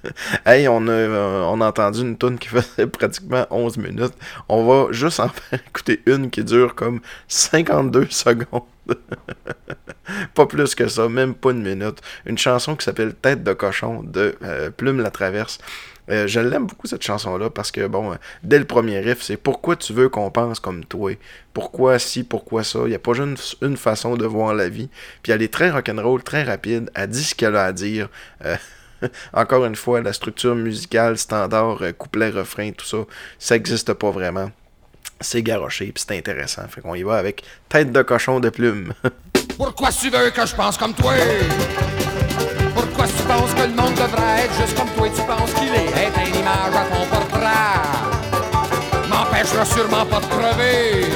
hey, 0.46 0.68
on 0.68 0.86
a, 0.88 0.90
euh, 0.90 1.42
on 1.42 1.60
a 1.60 1.66
entendu 1.66 2.00
une 2.00 2.16
tune 2.16 2.38
qui 2.38 2.48
faisait 2.48 2.86
pratiquement 2.92 3.46
11 3.50 3.76
minutes. 3.76 4.14
On 4.48 4.64
va 4.64 4.92
juste 4.92 5.20
en 5.20 5.28
faire 5.28 5.60
écouter 5.66 6.00
une 6.06 6.30
qui 6.30 6.44
dure 6.44 6.74
comme 6.74 7.00
52 7.28 8.06
secondes. 8.10 8.62
pas 10.34 10.46
plus 10.46 10.74
que 10.74 10.88
ça, 10.88 11.08
même 11.08 11.34
pas 11.34 11.50
une 11.50 11.62
minute. 11.62 12.00
Une 12.26 12.38
chanson 12.38 12.76
qui 12.76 12.84
s'appelle 12.84 13.14
Tête 13.14 13.42
de 13.42 13.52
cochon 13.52 14.02
de 14.02 14.34
euh, 14.42 14.70
Plume 14.70 15.00
la 15.00 15.10
Traverse. 15.10 15.58
Euh, 16.10 16.26
je 16.26 16.40
l'aime 16.40 16.66
beaucoup 16.66 16.88
cette 16.88 17.02
chanson-là 17.02 17.50
parce 17.50 17.70
que, 17.70 17.86
bon, 17.86 18.12
euh, 18.12 18.16
dès 18.42 18.58
le 18.58 18.64
premier 18.64 18.98
riff, 18.98 19.22
c'est 19.22 19.36
pourquoi 19.36 19.76
tu 19.76 19.92
veux 19.92 20.08
qu'on 20.08 20.30
pense 20.30 20.58
comme 20.58 20.84
toi? 20.84 21.16
Pourquoi 21.52 21.98
si, 21.98 22.24
pourquoi 22.24 22.64
ça? 22.64 22.80
Il 22.84 22.88
n'y 22.88 22.94
a 22.94 22.98
pas 22.98 23.12
juste 23.12 23.56
une, 23.62 23.76
façon 23.76 24.16
de 24.16 24.26
voir 24.26 24.54
la 24.54 24.68
vie. 24.68 24.88
Puis 25.22 25.32
elle 25.32 25.42
est 25.42 25.52
très 25.52 25.70
rock'n'roll, 25.70 26.22
très 26.22 26.42
rapide. 26.42 26.90
Elle 26.94 27.10
dit 27.10 27.22
ce 27.22 27.34
qu'elle 27.34 27.56
a 27.56 27.64
à 27.64 27.72
dire. 27.72 28.08
encore 29.32 29.64
une 29.64 29.76
fois, 29.76 30.00
la 30.00 30.12
structure 30.12 30.56
musicale, 30.56 31.16
standard, 31.16 31.80
couplet, 31.96 32.30
refrain, 32.30 32.72
tout 32.72 32.86
ça, 32.86 32.98
ça 33.38 33.54
n'existe 33.54 33.92
pas 33.94 34.10
vraiment 34.10 34.50
c'est 35.20 35.42
garoché, 35.42 35.92
puis 35.92 36.02
c'est 36.06 36.16
intéressant. 36.16 36.62
Fait 36.68 36.80
qu'on 36.80 36.94
y 36.94 37.02
va 37.02 37.16
avec 37.16 37.42
tête 37.68 37.92
de 37.92 38.02
cochon 38.02 38.40
de 38.40 38.48
plume. 38.50 38.92
Pourquoi 39.56 39.90
tu 39.90 40.10
veux 40.10 40.30
que 40.30 40.46
je 40.46 40.54
pense 40.54 40.78
comme 40.78 40.94
toi? 40.94 41.12
Pourquoi 42.74 43.06
tu 43.06 43.22
penses 43.24 43.52
que 43.54 43.62
le 43.62 43.74
monde 43.74 43.94
devrait 43.94 44.44
être 44.44 44.54
juste 44.58 44.76
comme 44.76 44.88
toi? 44.90 45.08
Tu 45.14 45.22
penses 45.22 45.52
qu'il 45.52 45.68
est? 45.68 46.06
Être 46.06 46.28
une 46.28 46.36
image 46.36 46.74
à 46.74 46.84
ton 46.84 47.06
portrait? 47.06 47.40
M'empêchera 49.08 49.64
sûrement 49.64 50.06
pas 50.06 50.20
de 50.20 50.26
crever. 50.26 51.08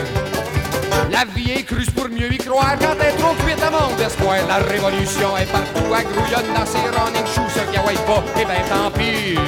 La 1.11 1.25
vie 1.25 1.53
est 1.53 1.63
crue 1.63 1.87
pour 1.87 2.09
mieux 2.09 2.33
y 2.33 2.39
croire 2.39 2.77
quand 2.79 2.97
t'es 2.99 3.13
trop 3.13 3.35
cuite 3.35 3.63
à 3.63 3.71
mon 3.71 3.95
d'espoir. 3.97 4.37
La 4.49 4.57
révolution 4.57 5.37
est 5.37 5.51
partout, 5.51 5.95
à 5.95 6.03
grouillonne 6.03 6.53
dans 6.55 6.67
ses 6.67 6.79
running 6.79 7.27
shoes. 7.27 7.51
Ceux 7.55 7.71
qui 7.71 7.79
pas, 7.79 8.25
eh 8.41 8.45
ben 8.45 8.63
tant 8.69 8.91
pis. 8.91 9.39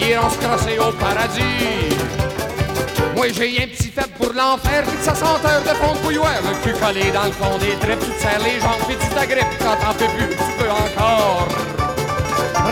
Ils 0.00 0.08
iront 0.08 0.30
se 0.30 0.38
crosser 0.38 0.78
au 0.78 0.92
paradis. 0.92 2.31
J'ai 3.30 3.62
un 3.62 3.68
petit 3.68 3.88
fait 3.88 4.10
pour 4.14 4.32
l'enfer, 4.32 4.82
puis 4.82 4.98
sa 5.00 5.14
senteur 5.14 5.62
de 5.62 5.68
fond 5.68 5.94
de 5.94 5.98
bouilloire. 6.00 6.40
Le 6.42 6.54
cul 6.62 6.78
collé 6.78 7.10
dans 7.12 7.24
le 7.24 7.30
fond 7.30 7.56
des 7.58 7.76
tripes, 7.76 8.00
tu 8.00 8.10
te 8.10 8.20
serres 8.20 8.40
les 8.40 8.58
jambes, 8.58 8.82
puis 8.88 8.96
tu 9.00 9.08
t'agrippes. 9.14 9.58
Quand 9.60 9.76
t'en 9.76 9.94
peux 9.94 10.12
plus, 10.16 10.28
tu 10.28 10.52
peux 10.58 10.70
encore. 10.70 11.48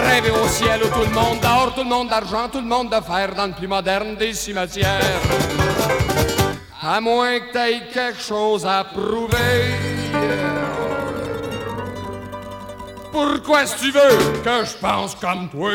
Rêver 0.07 0.31
au 0.31 0.49
ciel 0.49 0.81
où 0.83 0.89
tout 0.89 1.09
le 1.09 1.15
monde 1.15 1.39
dort, 1.41 1.73
tout 1.75 1.83
le 1.83 1.89
monde 1.89 2.09
d'argent, 2.09 2.49
tout 2.49 2.61
le 2.61 2.67
monde 2.67 2.91
de 2.91 3.01
fer 3.01 3.35
dans 3.37 3.47
le 3.47 3.53
plus 3.53 3.69
moderne 3.69 4.17
des 4.17 4.35
cimetières. 4.35 5.21
À 6.83 7.01
moins 7.01 7.39
que 7.39 7.53
t'aies 7.53 7.83
quelque 7.93 8.21
chose 8.21 8.67
à 8.67 8.85
prouver. 8.85 9.75
pourquoi 13.13 13.67
si 13.67 13.77
tu 13.77 13.91
veux 13.93 14.41
que 14.43 14.65
je 14.65 14.77
pense 14.81 15.15
comme 15.15 15.49
toi? 15.49 15.71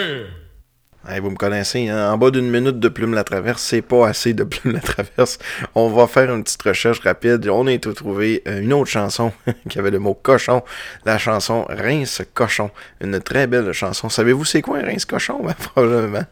Vous 1.21 1.29
me 1.29 1.35
connaissez, 1.35 1.87
hein? 1.87 2.11
en 2.11 2.17
bas 2.17 2.31
d'une 2.31 2.49
minute 2.49 2.79
de 2.79 2.89
Plume 2.89 3.13
la 3.13 3.23
Traverse, 3.23 3.61
c'est 3.61 3.83
pas 3.83 4.07
assez 4.07 4.33
de 4.33 4.43
Plume 4.43 4.73
la 4.73 4.79
Traverse. 4.79 5.37
On 5.75 5.87
va 5.89 6.07
faire 6.07 6.33
une 6.33 6.43
petite 6.43 6.61
recherche 6.63 6.99
rapide. 6.99 7.47
On 7.47 7.67
a 7.67 7.77
trouvé 7.77 8.41
euh, 8.47 8.61
une 8.61 8.73
autre 8.73 8.89
chanson 8.89 9.31
qui 9.69 9.77
avait 9.77 9.91
le 9.91 9.99
mot 9.99 10.15
cochon. 10.15 10.63
La 11.05 11.17
chanson 11.17 11.65
Rince 11.69 12.23
Cochon. 12.33 12.71
Une 13.01 13.19
très 13.19 13.45
belle 13.45 13.71
chanson. 13.71 14.09
Savez-vous 14.09 14.45
c'est 14.45 14.61
quoi 14.61 14.79
un 14.79 14.85
rince 14.85 15.05
cochon? 15.05 15.41
Ben, 15.45 15.53
probablement. 15.53 16.23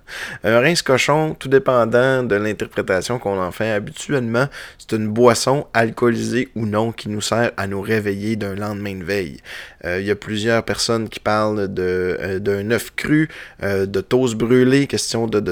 Un 0.43 0.59
rince 0.59 0.81
cochon, 0.81 1.35
tout 1.37 1.49
dépendant 1.49 2.23
de 2.23 2.35
l'interprétation 2.35 3.19
qu'on 3.19 3.39
en 3.39 3.51
fait 3.51 3.71
habituellement, 3.71 4.47
c'est 4.79 4.95
une 4.95 5.07
boisson 5.07 5.67
alcoolisée 5.73 6.49
ou 6.55 6.65
non 6.65 6.91
qui 6.91 7.09
nous 7.09 7.21
sert 7.21 7.51
à 7.57 7.67
nous 7.67 7.81
réveiller 7.81 8.35
d'un 8.35 8.55
lendemain 8.55 8.95
de 8.95 9.03
veille. 9.03 9.37
Euh, 9.85 9.99
il 9.99 10.07
y 10.07 10.11
a 10.11 10.15
plusieurs 10.15 10.63
personnes 10.63 11.09
qui 11.09 11.19
parlent 11.19 11.69
euh, 11.77 12.39
d'un 12.39 12.71
œuf 12.71 12.93
cru, 12.95 13.29
de 13.61 14.01
toast 14.01 14.35
brûlé 14.35 14.62
question 14.87 15.27
de, 15.27 15.43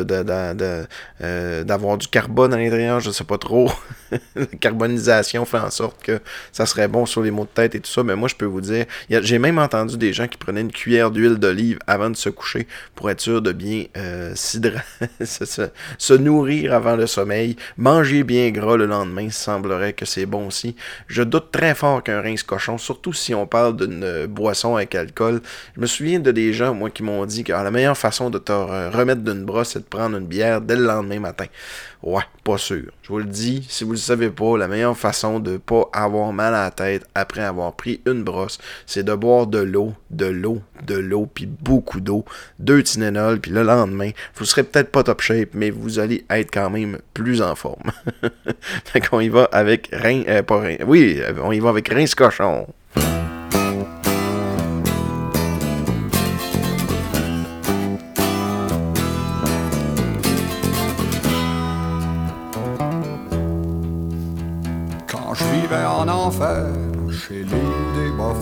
euh, 1.21 1.63
d'avoir 1.63 1.97
du 1.97 2.07
carbone 2.07 2.53
à 2.53 2.57
l'intérieur, 2.57 2.99
je 2.99 3.11
sais 3.11 3.23
pas 3.23 3.37
trop. 3.37 3.71
la 4.35 4.45
carbonisation 4.45 5.45
fait 5.45 5.59
en 5.59 5.69
sorte 5.69 6.01
que 6.03 6.19
ça 6.51 6.65
serait 6.65 6.87
bon 6.87 7.05
sur 7.05 7.21
les 7.21 7.31
maux 7.31 7.43
de 7.43 7.49
tête 7.49 7.75
et 7.75 7.79
tout 7.79 7.91
ça, 7.91 8.03
mais 8.03 8.15
moi 8.15 8.27
je 8.27 8.35
peux 8.35 8.45
vous 8.45 8.61
dire, 8.61 8.85
j'ai 9.09 9.39
même 9.39 9.59
entendu 9.59 9.97
des 9.97 10.13
gens 10.13 10.27
qui 10.27 10.37
prenaient 10.37 10.61
une 10.61 10.71
cuillère 10.71 11.11
d'huile 11.11 11.35
d'olive 11.35 11.79
avant 11.87 12.09
de 12.09 12.15
se 12.15 12.29
coucher 12.29 12.67
pour 12.95 13.09
être 13.09 13.21
sûr 13.21 13.41
de 13.41 13.51
bien 13.51 13.85
euh, 13.97 14.33
se, 14.35 16.13
nourrir 16.13 16.73
avant 16.73 16.95
le 16.95 17.07
sommeil, 17.07 17.55
manger 17.77 18.23
bien 18.23 18.49
gras 18.51 18.77
le 18.77 18.85
lendemain, 18.85 19.29
semblerait 19.29 19.93
que 19.93 20.05
c'est 20.05 20.25
bon 20.25 20.47
aussi. 20.47 20.75
Je 21.07 21.23
doute 21.23 21.51
très 21.51 21.75
fort 21.75 22.03
qu'un 22.03 22.21
rince 22.21 22.43
cochon, 22.43 22.77
surtout 22.77 23.13
si 23.13 23.33
on 23.33 23.47
parle 23.47 23.75
d'une 23.77 24.25
boisson 24.25 24.75
avec 24.75 24.95
alcool. 24.95 25.41
Je 25.75 25.81
me 25.81 25.85
souviens 25.85 26.19
de 26.19 26.31
des 26.31 26.53
gens, 26.53 26.73
moi, 26.73 26.89
qui 26.89 27.03
m'ont 27.03 27.25
dit 27.25 27.43
que 27.43 27.51
la 27.51 27.71
meilleure 27.71 27.97
façon 27.97 28.29
de 28.29 28.37
te 28.37 28.51
remettre 29.01 29.21
d'une 29.21 29.45
brosse, 29.45 29.69
c'est 29.69 29.79
de 29.79 29.85
prendre 29.85 30.17
une 30.17 30.25
bière 30.25 30.61
dès 30.61 30.75
le 30.75 30.85
lendemain 30.85 31.19
matin. 31.19 31.45
Ouais, 32.03 32.23
pas 32.43 32.57
sûr. 32.57 32.91
Je 33.03 33.09
vous 33.09 33.19
le 33.19 33.25
dis, 33.25 33.65
si 33.69 33.83
vous 33.83 33.91
le 33.91 33.97
savez 33.97 34.31
pas, 34.31 34.57
la 34.57 34.67
meilleure 34.67 34.97
façon 34.97 35.39
de 35.39 35.57
pas 35.57 35.87
avoir 35.93 36.33
mal 36.33 36.55
à 36.55 36.63
la 36.63 36.71
tête 36.71 37.05
après 37.13 37.41
avoir 37.41 37.73
pris 37.73 38.01
une 38.07 38.23
brosse, 38.23 38.57
c'est 38.87 39.03
de 39.03 39.13
boire 39.13 39.45
de 39.45 39.59
l'eau, 39.59 39.93
de 40.09 40.25
l'eau, 40.25 40.61
de 40.87 40.95
l'eau, 40.95 41.27
puis 41.31 41.45
beaucoup 41.45 41.99
d'eau, 41.99 42.25
deux 42.57 42.81
Tylenol, 42.81 43.39
puis 43.39 43.51
le 43.51 43.61
lendemain, 43.61 44.09
vous 44.35 44.45
serez 44.45 44.63
peut-être 44.63 44.91
pas 44.91 45.03
top 45.03 45.21
shape, 45.21 45.49
mais 45.53 45.69
vous 45.69 45.99
allez 45.99 46.25
être 46.29 46.51
quand 46.51 46.71
même 46.71 46.97
plus 47.13 47.41
en 47.41 47.55
forme. 47.55 47.91
fait 48.85 49.07
qu'on 49.07 49.19
y 49.19 49.29
va 49.29 49.47
avec 49.51 49.89
Rein, 49.93 50.23
euh, 50.27 50.41
pas 50.41 50.59
Rein, 50.59 50.77
oui, 50.87 51.21
on 51.43 51.51
y 51.51 51.59
va 51.59 51.69
avec 51.69 51.89
Rince 51.89 52.15
Cochon. 52.15 52.67
Chez 67.09 67.43
l'île 67.43 67.91
des 67.95 68.09
bas 68.17 68.33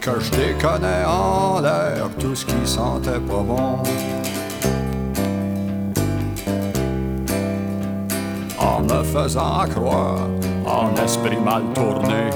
Que 0.00 0.18
je 0.18 0.30
déconnais 0.30 1.04
en 1.06 1.60
l'air 1.60 2.08
tout 2.18 2.34
ce 2.34 2.46
qui 2.46 2.66
sentait 2.66 3.20
pas 3.20 3.42
bon. 3.42 3.78
En 8.58 8.80
me 8.80 9.02
faisant 9.04 9.64
croire, 9.68 10.28
en 10.66 10.94
esprit 11.04 11.38
mal 11.38 11.62
tourné, 11.74 12.30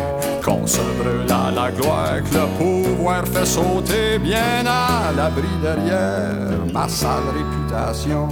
qu'on 0.45 0.67
se 0.67 0.81
brûle 0.99 1.33
à 1.33 1.51
la 1.51 1.71
gloire, 1.71 2.23
que 2.23 2.35
le 2.35 2.47
pouvoir 2.59 3.27
fait 3.27 3.47
sauter 3.47 4.19
bien 4.19 4.65
à 4.67 5.11
l'abri 5.17 5.49
derrière 5.63 6.61
ma 6.73 6.89
sale 6.89 7.31
réputation. 7.35 8.29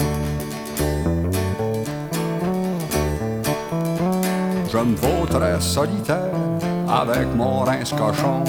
Je 4.72 4.78
me 4.78 4.96
vautrais 4.96 5.60
solitaire 5.60 6.32
avec 6.88 7.26
mon 7.36 7.60
rince 7.60 7.92
cochon. 7.92 8.42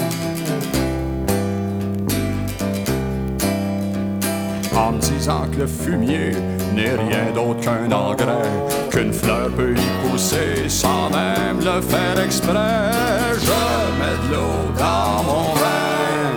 En 4.74 4.92
me 4.92 4.98
disant 4.98 5.42
que 5.52 5.58
le 5.58 5.66
fumier 5.66 6.32
n'est 6.74 6.94
rien 6.94 7.30
d'autre 7.34 7.60
qu'un 7.60 7.92
engrais, 7.92 8.50
qu'une 8.90 9.12
fleur 9.12 9.50
peut 9.54 9.74
y 9.74 10.08
pousser 10.08 10.68
sans 10.68 11.10
même 11.10 11.58
le 11.58 11.80
faire 11.82 12.18
exprès. 12.24 12.90
Je 13.38 13.60
mets 13.98 14.18
de 14.24 14.34
l'eau 14.34 14.72
dans 14.78 15.22
mon 15.24 15.52
vin 15.60 16.36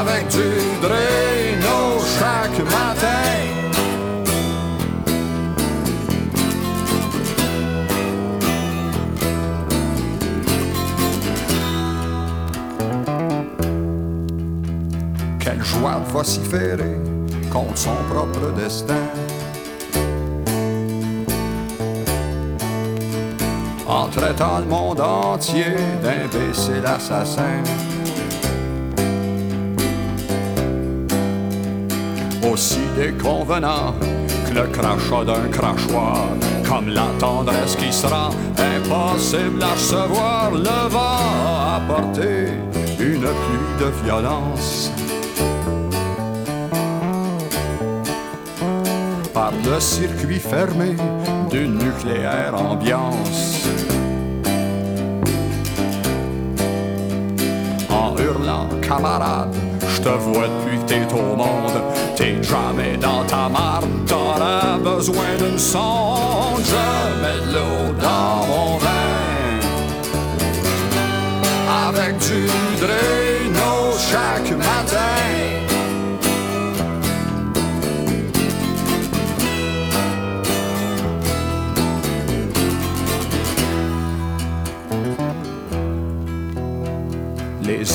avec 0.00 0.28
du 0.28 0.48
Drano 0.82 2.00
chaque 2.18 2.58
matin. 2.64 3.11
Joie 15.62 16.00
de 16.04 16.12
vociférer 16.12 16.98
contre 17.50 17.76
son 17.76 17.96
propre 18.10 18.52
destin. 18.56 18.94
En 23.86 24.06
traitant 24.08 24.60
le 24.60 24.66
monde 24.66 25.00
entier 25.00 25.76
d'imbécile 26.02 26.86
assassin. 26.86 27.62
Aussi 32.50 32.80
déconvenant 32.96 33.94
que 34.46 34.54
le 34.54 34.66
crachat 34.66 35.24
d'un 35.24 35.48
crachoir, 35.50 36.28
comme 36.68 36.88
la 36.88 37.06
tendresse 37.18 37.76
qui 37.76 37.92
sera 37.92 38.30
impossible 38.58 39.62
à 39.62 39.72
recevoir, 39.72 40.50
le 40.52 40.88
vent 40.88 41.18
a 41.46 41.76
apporté 41.76 42.48
une 42.98 43.20
pluie 43.20 43.78
de 43.80 44.04
violence 44.04 44.91
le 49.64 49.80
circuit 49.80 50.38
fermé 50.38 50.96
d'une 51.50 51.78
nucléaire 51.78 52.54
ambiance. 52.54 53.66
En 57.90 58.16
hurlant, 58.16 58.68
camarade, 58.80 59.54
je 59.88 60.00
te 60.00 60.08
vois 60.08 60.48
depuis 60.48 60.78
que 60.78 60.84
t'es 60.84 61.14
au 61.14 61.36
monde. 61.36 61.82
T'es 62.16 62.42
jamais 62.42 62.96
dans 62.96 63.24
ta 63.24 63.48
marde, 63.48 63.86
t'auras 64.06 64.78
besoin 64.78 65.36
d'une 65.38 65.58
sonde. 65.58 66.62
Je 66.64 67.22
mets 67.22 67.46
de 67.46 67.54
l'eau 67.54 67.92
dans 68.00 68.46
mon 68.46 68.78
vin 68.78 69.12
avec 71.88 72.18
du 72.18 72.46
Drano 72.80 73.92
chaque 73.98 74.50
matin. 74.56 75.21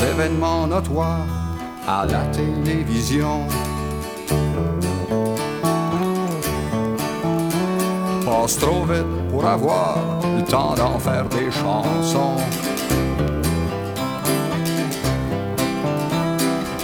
Événements 0.03 0.67
notoires 0.67 1.25
à 1.87 2.05
la 2.05 2.23
télévision. 2.25 3.47
Passe 8.25 8.57
trop 8.57 8.83
vite 8.83 9.29
pour 9.31 9.45
avoir 9.45 9.97
le 10.35 10.43
temps 10.43 10.75
d'en 10.75 10.99
faire 10.99 11.27
des 11.29 11.49
chansons. 11.51 12.37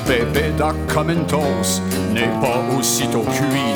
Bébé 0.07 0.51
Doc 0.57 0.75
Commentos 0.93 1.81
n'est 2.13 2.39
pas 2.41 2.61
aussitôt 2.77 3.23
cuit 3.23 3.73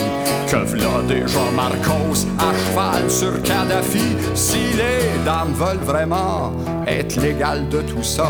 que 0.47 0.58
v'là 0.58 1.02
déjà 1.08 1.39
Marcos 1.56 2.26
à 2.39 2.54
cheval 2.54 3.10
sur 3.10 3.41
Kadhafi. 3.43 4.15
Si 4.34 4.60
les 4.76 5.23
dames 5.26 5.54
veulent 5.54 5.84
vraiment 5.84 6.54
être 6.86 7.15
légales 7.21 7.67
de 7.69 7.82
tout 7.82 8.04
ça, 8.04 8.30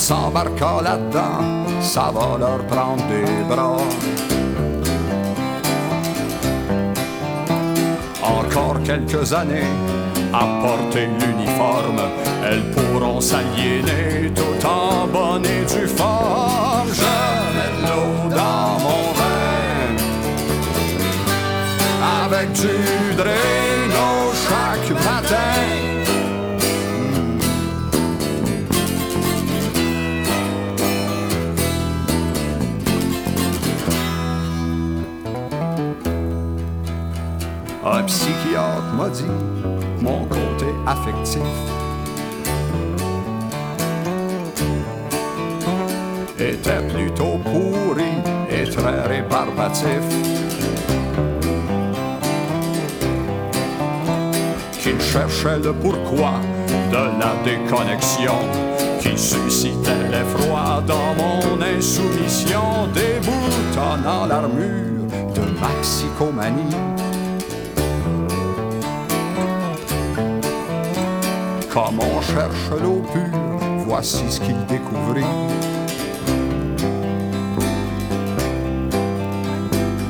s'embarquant 0.00 0.80
là-dedans, 0.80 1.42
ça 1.82 2.10
va 2.14 2.38
leur 2.38 2.64
prendre 2.66 3.04
des 3.08 3.44
bras. 3.48 3.76
Encore 8.22 8.78
quelques 8.82 9.32
années 9.34 9.72
à 10.32 10.46
porter 10.62 11.06
l'uniforme, 11.20 12.02
elles 12.46 12.64
pourront 12.74 13.20
s'aliéner 13.20 14.32
tout 14.34 14.66
en 14.66 15.06
bonne 15.06 15.44
et 15.44 15.64
due 15.66 15.92
l'eau 17.84 18.30
dans 18.30 18.72
mon 18.86 19.04
vin 19.18 19.90
avec 22.24 22.52
du 22.52 23.14
Drano 23.18 24.32
chaque 24.48 24.90
matin. 25.04 25.79
Mon 40.02 40.26
côté 40.26 40.66
affectif 40.86 41.40
était 46.38 46.82
plutôt 46.92 47.38
pourri 47.42 48.12
et 48.50 48.68
très 48.68 49.00
rébarbatif. 49.08 49.86
Qu'il 54.72 55.00
cherchait 55.00 55.58
le 55.60 55.72
pourquoi 55.72 56.32
de 56.92 57.18
la 57.18 57.32
déconnexion 57.42 58.34
qui 59.00 59.16
suscitait 59.16 60.08
l'effroi 60.10 60.82
dans 60.86 61.14
mon 61.16 61.62
insoumission, 61.62 62.86
déboutonnant 62.92 64.26
l'armure 64.26 65.06
de 65.34 65.58
maxicomanie. 65.58 67.09
Comme 71.72 72.00
on 72.00 72.20
cherche 72.20 72.82
l'eau 72.82 73.00
pure, 73.12 73.60
voici 73.86 74.24
ce 74.28 74.40
qu'il 74.40 74.66
découvrit. 74.66 75.24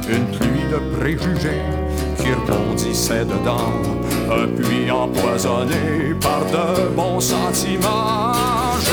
Une 0.09 0.27
pluie 0.39 0.65
de 0.73 0.97
préjugés 0.97 1.63
qui 2.17 2.33
rebondissait 2.33 3.27
dedans, 3.27 3.73
un 4.33 4.47
puits 4.47 4.91
empoisonné 4.91 6.15
par 6.19 6.41
de 6.47 6.89
bons 6.97 7.21
sentiments. 7.21 8.33
Je 8.81 8.91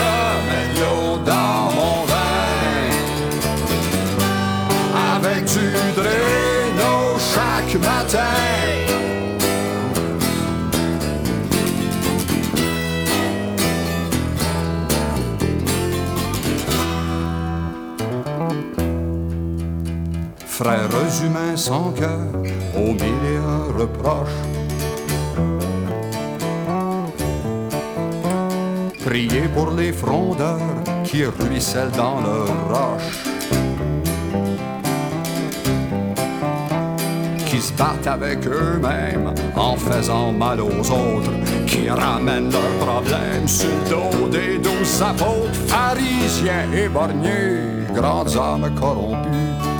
mets 0.49 0.73
l'eau 0.77 1.17
dans 1.25 1.71
mon 1.73 2.03
vin 2.03 2.88
avec 5.15 5.45
du 5.45 5.71
Drano 5.95 7.17
chaque 7.17 7.75
matin? 7.82 8.76
Frères 20.57 20.89
humains 21.23 21.55
sans 21.55 21.91
cœur, 21.91 22.31
au 22.75 22.93
mille. 22.93 23.27
Priez 29.05 29.47
pour 29.53 29.69
les 29.69 29.93
frondeurs 29.93 30.57
qui 31.03 31.25
ruissellent 31.25 31.91
dans 31.91 32.21
leurs 32.21 32.69
roches. 32.69 33.23
Qui 37.45 37.61
se 37.61 37.73
battent 37.73 38.07
avec 38.07 38.39
eux-mêmes 38.47 39.35
en 39.55 39.75
faisant 39.77 40.31
mal 40.31 40.59
aux 40.59 40.89
autres, 40.91 41.33
qui 41.67 41.87
ramènent 41.87 42.51
leurs 42.51 42.77
problèmes 42.79 43.47
sur 43.47 43.69
le 43.69 43.89
dos 43.91 44.27
des 44.27 44.57
douze 44.57 45.03
apôtres, 45.03 45.53
pharisiens 45.67 46.71
et 46.73 46.89
borgnés, 46.89 47.85
grandes 47.93 48.35
âmes 48.35 48.73
corrompues. 48.73 49.76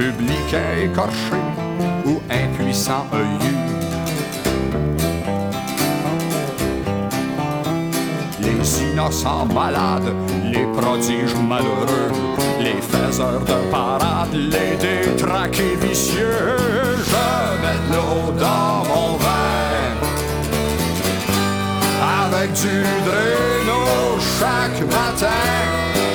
Publicain 0.00 0.70
écorché 0.82 1.42
ou 2.06 2.22
impuissant 2.30 3.04
œillu. 3.12 3.56
Les 8.40 8.82
innocents 8.82 9.46
malades, 9.46 10.14
les 10.52 10.66
prodiges 10.78 11.36
malheureux, 11.50 12.12
les 12.60 12.80
faiseurs 12.92 13.44
de 13.52 13.58
parade, 13.70 14.32
les 14.32 14.72
détraqués 14.86 15.76
vicieux, 15.82 16.56
je 17.10 17.26
mets 17.62 17.82
l'eau 17.90 18.32
dans 18.46 18.76
mon 18.90 19.16
vin 19.22 19.90
avec 22.24 22.52
du 22.54 22.76
Drano 23.06 24.18
chaque 24.38 24.80
matin. 24.96 26.09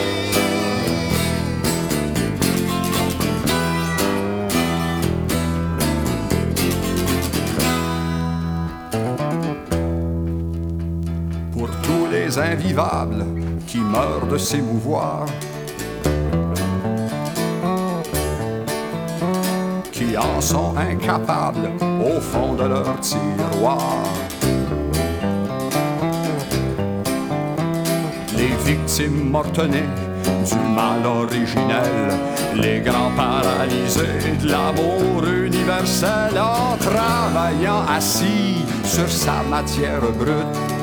Invivables 12.38 13.26
qui 13.68 13.80
meurent 13.80 14.28
de 14.28 14.38
s'émouvoir, 14.38 15.26
qui 19.92 20.18
en 20.18 20.42
sont 20.42 20.74
incapables 20.78 21.70
au 21.82 22.20
fond 22.20 22.54
de 22.54 22.64
leur 22.64 23.00
tiroir. 23.00 24.04
Les 28.38 28.56
victimes 28.72 29.30
mortenées 29.30 29.90
du 30.24 30.60
mal 30.76 31.06
originel, 31.06 32.14
les 32.56 32.80
grands 32.82 33.12
paralysés 33.16 34.38
de 34.42 34.50
l'amour 34.50 35.24
universel 35.26 36.38
en 36.38 36.78
travaillant 36.78 37.84
assis 37.88 38.66
sur 38.84 39.10
sa 39.10 39.44
matière 39.50 40.02
brute. 40.20 40.75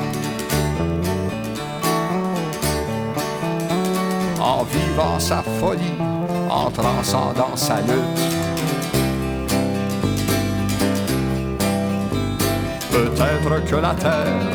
Vivant 4.73 5.19
sa 5.19 5.43
folie, 5.59 5.99
en 6.49 6.69
transcendant 6.71 7.55
sa 7.55 7.75
lutte. 7.81 8.23
Peut-être 12.91 13.65
que 13.69 13.75
la 13.75 13.93
terre, 13.93 14.49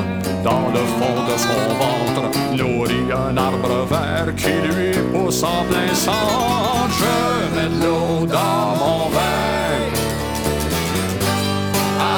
dans 0.44 0.68
le 0.76 0.84
fond 0.98 1.18
de 1.30 1.36
son 1.46 1.62
ventre, 1.82 2.24
nourrit 2.56 3.10
un 3.12 3.36
arbre 3.36 3.86
vert 3.90 4.34
qui 4.36 4.54
lui 4.68 4.92
pousse 5.12 5.42
en 5.42 5.64
plein 5.68 5.94
sang. 5.94 6.88
Je 7.00 7.54
mets 7.54 7.72
de 7.74 7.84
l'eau 7.84 8.26
dans 8.26 8.68
mon 8.82 9.08
vin, 9.14 9.78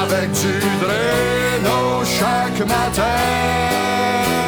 avec 0.03 0.31
du 0.31 0.59
Drano 0.81 2.03
chaque 2.05 2.61
matin. 2.67 4.40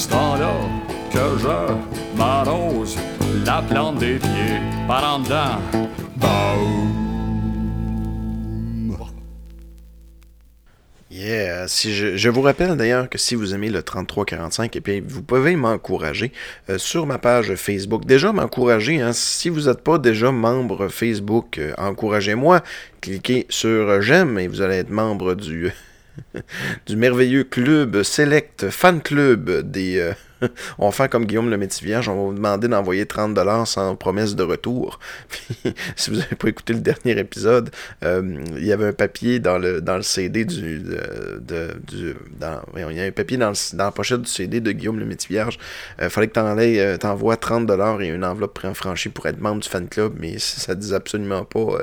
Ce 0.00 0.08
temps-là 0.08 0.54
que 1.12 1.38
je 1.38 2.16
m'arrose 2.18 2.96
la 3.44 3.60
plante 3.60 3.98
des 3.98 4.16
pieds 4.16 4.58
par 4.88 5.16
en 5.16 5.18
dedans. 5.18 5.60
Yeah. 11.10 11.68
Si 11.68 11.92
je, 11.92 12.28
vous 12.30 12.40
rappelle 12.40 12.76
d'ailleurs 12.76 13.10
que 13.10 13.18
si 13.18 13.34
vous 13.34 13.52
aimez 13.52 13.68
le 13.68 13.82
3345, 13.82 14.74
et 14.74 14.80
puis 14.80 15.00
vous 15.00 15.22
pouvez 15.22 15.54
m'encourager 15.54 16.32
euh, 16.70 16.78
sur 16.78 17.04
ma 17.04 17.18
page 17.18 17.54
Facebook. 17.56 18.06
Déjà 18.06 18.32
m'encourager, 18.32 19.02
hein, 19.02 19.12
si 19.12 19.50
vous 19.50 19.68
n'êtes 19.68 19.82
pas 19.82 19.98
déjà 19.98 20.32
membre 20.32 20.88
Facebook, 20.88 21.58
euh, 21.58 21.74
encouragez-moi. 21.76 22.62
Cliquez 23.02 23.44
sur 23.50 24.00
j'aime 24.00 24.38
et 24.38 24.48
vous 24.48 24.62
allez 24.62 24.76
être 24.76 24.90
membre 24.90 25.34
du 25.34 25.70
du 26.86 26.96
merveilleux 26.96 27.44
club 27.44 28.02
Select 28.02 28.70
Fan 28.70 29.00
Club 29.02 29.70
des. 29.70 30.12
Euh, 30.42 30.48
on 30.78 30.86
va 30.86 30.92
faire 30.92 31.10
comme 31.10 31.26
Guillaume 31.26 31.50
le 31.50 31.56
Métivierge, 31.56 32.08
on 32.08 32.14
va 32.16 32.22
vous 32.28 32.34
demander 32.34 32.68
d'envoyer 32.68 33.04
30$ 33.04 33.66
sans 33.66 33.96
promesse 33.96 34.34
de 34.36 34.42
retour. 34.42 34.98
Si 35.96 36.10
vous 36.10 36.16
n'avez 36.16 36.36
pas 36.36 36.48
écouté 36.48 36.72
le 36.72 36.80
dernier 36.80 37.18
épisode, 37.18 37.70
euh, 38.04 38.42
il 38.56 38.64
y 38.64 38.72
avait 38.72 38.86
un 38.86 38.92
papier 38.92 39.38
dans 39.38 39.58
le, 39.58 39.80
dans 39.80 39.96
le 39.96 40.02
CD 40.02 40.44
du. 40.44 40.78
de- 40.80 41.38
de- 41.40 41.76
du 41.86 42.14
dans, 42.38 42.60
il 42.76 42.96
y 42.96 43.00
a 43.00 43.04
un 43.04 43.10
papier 43.10 43.36
dans, 43.36 43.50
le- 43.50 43.76
dans 43.76 43.84
la 43.84 43.90
pochette 43.92 44.22
du 44.22 44.30
CD 44.30 44.60
de 44.60 44.72
Guillaume 44.72 44.98
le 44.98 45.04
Métivierge. 45.04 45.58
Il 46.00 46.08
fallait 46.10 46.28
que 46.28 46.32
tu 46.34 46.40
euh, 46.40 46.96
t'envoies 46.96 47.36
30$ 47.36 48.02
et 48.02 48.08
une 48.08 48.24
enveloppe 48.24 48.54
préenfranchie 48.54 49.08
pour 49.10 49.26
être 49.26 49.40
membre 49.40 49.60
du 49.62 49.68
fan 49.68 49.88
club, 49.88 50.14
mais 50.18 50.38
ça 50.38 50.74
disait 50.74 50.96
absolument 50.96 51.44
pas 51.44 51.60
euh, 51.60 51.82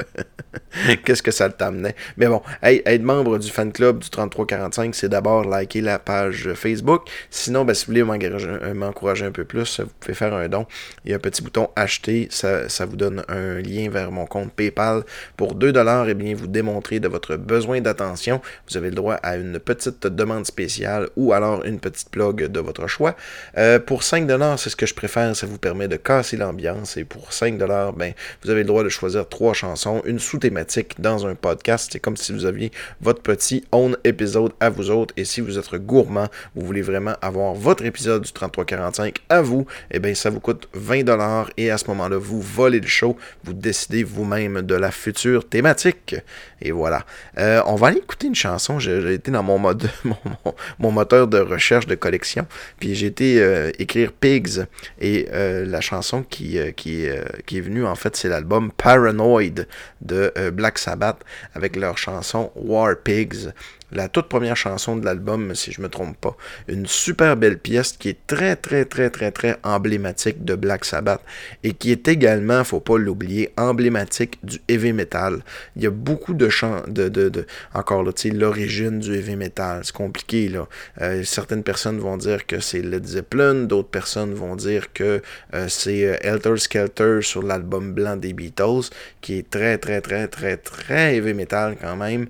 qu'est-ce 1.06 1.24
que 1.24 1.32
ça 1.32 1.50
t'amenait? 1.50 1.96
Mais 2.18 2.28
bon, 2.28 2.42
être 2.64 3.04
membre 3.04 3.38
du 3.38 3.50
fan 3.50 3.72
club 3.72 4.00
du 4.00 4.10
3345, 4.10 4.96
c'est 4.96 5.10
d'abord 5.10 5.44
liker 5.46 5.82
la 5.82 6.00
page 6.00 6.50
Facebook. 6.54 7.04
Sinon, 7.30 7.66
ben, 7.66 7.74
si 7.74 7.86
vous 7.86 7.92
voulez 7.92 8.04
m'encourager 8.04 8.47
euh, 8.47 8.47
m'encourager 8.74 9.26
un 9.26 9.32
peu 9.32 9.46
plus, 9.46 9.80
vous 9.80 9.90
pouvez 10.00 10.14
faire 10.14 10.34
un 10.34 10.48
don. 10.48 10.66
Il 11.06 11.12
y 11.12 11.14
a 11.14 11.18
un 11.18 11.20
petit 11.20 11.42
bouton 11.42 11.70
acheter, 11.76 12.28
ça, 12.32 12.86
vous 12.86 12.96
donne 12.96 13.24
un 13.28 13.60
lien 13.60 13.90
vers 13.90 14.12
mon 14.12 14.26
compte 14.26 14.52
PayPal. 14.54 15.04
Pour 15.36 15.56
2$, 15.56 16.10
et 16.10 16.14
bien, 16.14 16.36
vous 16.36 16.48
démontrez 16.48 17.00
de 17.00 17.08
votre 17.08 17.36
besoin 17.36 17.82
d'attention. 17.82 18.42
Vous 18.70 18.78
avez 18.78 18.90
le 18.90 18.96
droit 18.96 19.16
à 19.16 19.38
une 19.38 19.60
petite 19.60 20.08
demande 20.08 20.46
spéciale 20.46 21.10
ou 21.16 21.34
alors 21.34 21.64
une 21.66 21.80
petite 21.80 22.10
plug 22.10 22.48
de 22.48 22.60
votre 22.60 22.88
choix. 22.88 23.16
Euh, 23.58 23.80
pour 23.80 24.02
5$, 24.02 24.58
c'est 24.58 24.70
ce 24.70 24.76
que 24.76 24.86
je 24.86 24.96
préfère, 24.96 25.36
ça 25.36 25.48
vous 25.48 25.58
permet 25.58 25.88
de 25.88 25.98
casser 25.98 26.38
l'ambiance. 26.38 26.98
Et 26.98 27.04
pour 27.04 27.30
5$, 27.30 27.96
ben, 27.96 28.14
vous 28.44 28.50
avez 28.50 28.62
le 28.62 28.68
droit 28.68 28.84
de 28.84 28.90
choisir 28.90 29.28
trois 29.28 29.54
chansons, 29.54 30.02
une 30.06 30.20
sous-thématique 30.20 31.00
dans 31.00 31.28
un 31.28 31.36
podcast. 31.36 31.90
C'est 31.92 32.00
comme 32.00 32.18
si 32.18 32.34
vous 32.34 32.46
aviez 32.46 32.72
votre 33.02 33.22
petit 33.22 33.64
own 33.72 33.96
épisode 34.04 34.54
à 34.60 34.70
vous 34.70 34.90
autres. 34.90 35.14
Et 35.18 35.26
si 35.26 35.42
vous 35.42 35.58
êtes 35.58 35.68
gourmand, 35.76 36.28
vous 36.56 36.66
voulez 36.66 36.82
vraiment 36.82 37.16
avoir 37.22 37.54
votre 37.54 37.84
épisode 37.86 38.24
du 38.24 38.32
3345 38.38 39.16
à 39.30 39.42
vous, 39.42 39.66
eh 39.92 40.00
bien, 40.00 40.14
ça 40.14 40.30
vous 40.30 40.40
coûte 40.40 40.70
20$ 40.78 41.48
et 41.58 41.72
à 41.72 41.78
ce 41.78 41.88
moment-là, 41.88 42.18
vous 42.18 42.42
volez 42.42 42.80
le 42.80 42.88
show, 42.88 43.18
vous 43.44 43.54
décidez 43.54 44.04
vous-même 44.04 44.62
de 44.62 44.76
la 44.76 44.92
future 44.92 45.48
thématique. 45.48 46.16
Et 46.62 46.72
voilà. 46.72 47.06
Euh, 47.38 47.62
on 47.66 47.76
va 47.76 47.88
aller 47.88 47.98
écouter 47.98 48.28
une 48.28 48.36
chanson. 48.36 48.80
J'ai 48.80 49.14
été 49.14 49.32
dans 49.32 49.44
mon 49.44 49.60
mode, 49.60 49.90
mon, 50.80 50.92
moteur 50.92 51.28
de 51.28 51.40
recherche 51.40 51.86
de 51.86 51.96
collection, 51.96 52.48
puis 52.80 52.96
j'ai 52.96 53.08
été 53.08 53.42
euh, 53.42 53.72
écrire 53.78 54.12
Pigs 54.12 54.66
et 55.00 55.28
euh, 55.32 55.66
la 55.66 55.82
chanson 55.82 56.24
qui, 56.24 56.58
est 56.58 57.62
venue 57.62 57.86
en 57.86 57.96
fait, 57.96 58.16
c'est 58.16 58.30
l'album 58.30 58.72
Paranoid 58.72 59.66
de 60.02 60.32
Black 60.52 60.80
Sabbath 60.80 61.18
avec 61.54 61.76
leur 61.76 61.98
chanson 61.98 62.52
War 62.56 62.96
Pigs 63.04 63.52
la 63.92 64.10
toute 64.10 64.28
première 64.28 64.58
chanson 64.58 64.98
de 64.98 65.06
l'album, 65.06 65.56
si 65.56 65.72
je 65.72 65.82
me 65.82 65.90
trompe 65.90 66.18
pas. 66.18 66.36
Une 66.68 66.86
super 66.86 67.38
belle 67.38 67.58
pièce 67.58 67.94
qui 67.94 68.10
est 68.10 68.18
très, 68.28 68.56
très, 68.56 68.86
très, 68.86 69.10
très, 69.10 69.32
très 69.32 69.58
emblématique 69.64 70.44
de 70.44 70.56
Black 70.56 70.84
Sabbath 70.84 71.22
et 71.64 71.74
qui 71.74 71.92
est 71.92 72.08
également, 72.08 72.64
faut 72.64 72.80
pas 72.80 72.98
l'oublier, 72.98 73.52
emblématique 73.58 74.40
du 74.44 74.60
heavy 74.68 74.92
metal. 74.92 75.40
Il 75.76 75.84
y 75.84 75.88
a 75.88 75.90
beaucoup 75.90 76.34
de 76.34 76.50
chants, 76.50 76.82
de, 76.88 77.08
de, 77.08 77.46
encore 77.74 78.04
là, 78.04 78.12
tu 78.12 78.30
sais, 78.30 78.36
l'origine 78.36 79.00
du 79.00 79.16
heavy 79.16 79.36
metal. 79.36 79.82
C'est 79.84 79.96
compliqué, 79.96 80.50
là. 80.50 80.68
Euh, 81.02 81.24
certaines 81.24 81.64
personnes 81.64 82.00
vont 82.00 82.18
dire 82.18 82.46
que 82.46 82.60
c'est 82.60 82.82
Led 82.82 83.06
Zeppelin, 83.06 83.66
d'autres 83.66 83.90
personnes 83.90 84.34
vont 84.34 84.56
dire 84.56 84.92
que 84.94 85.22
euh, 85.54 85.68
c'est 85.70 86.06
euh, 86.06 86.18
Helter 86.22 86.58
Skelter 86.58 87.20
sur 87.22 87.42
l'album 87.42 87.94
blanc 87.94 88.18
des 88.18 88.34
Beatles, 88.34 88.90
qui 89.22 89.40
est 89.40 89.50
très, 89.50 89.78
très, 89.78 90.02
très, 90.02 90.28
très, 90.28 90.58
très 90.58 91.16
heavy 91.16 91.34
metal 91.34 91.78
quand 91.80 91.96
même. 91.96 92.28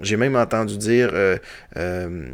J'ai 0.00 0.16
même 0.16 0.36
entendu 0.36 0.51
entendu 0.52 0.76
dire 0.76 1.10
euh, 1.12 1.36
euh, 1.76 2.28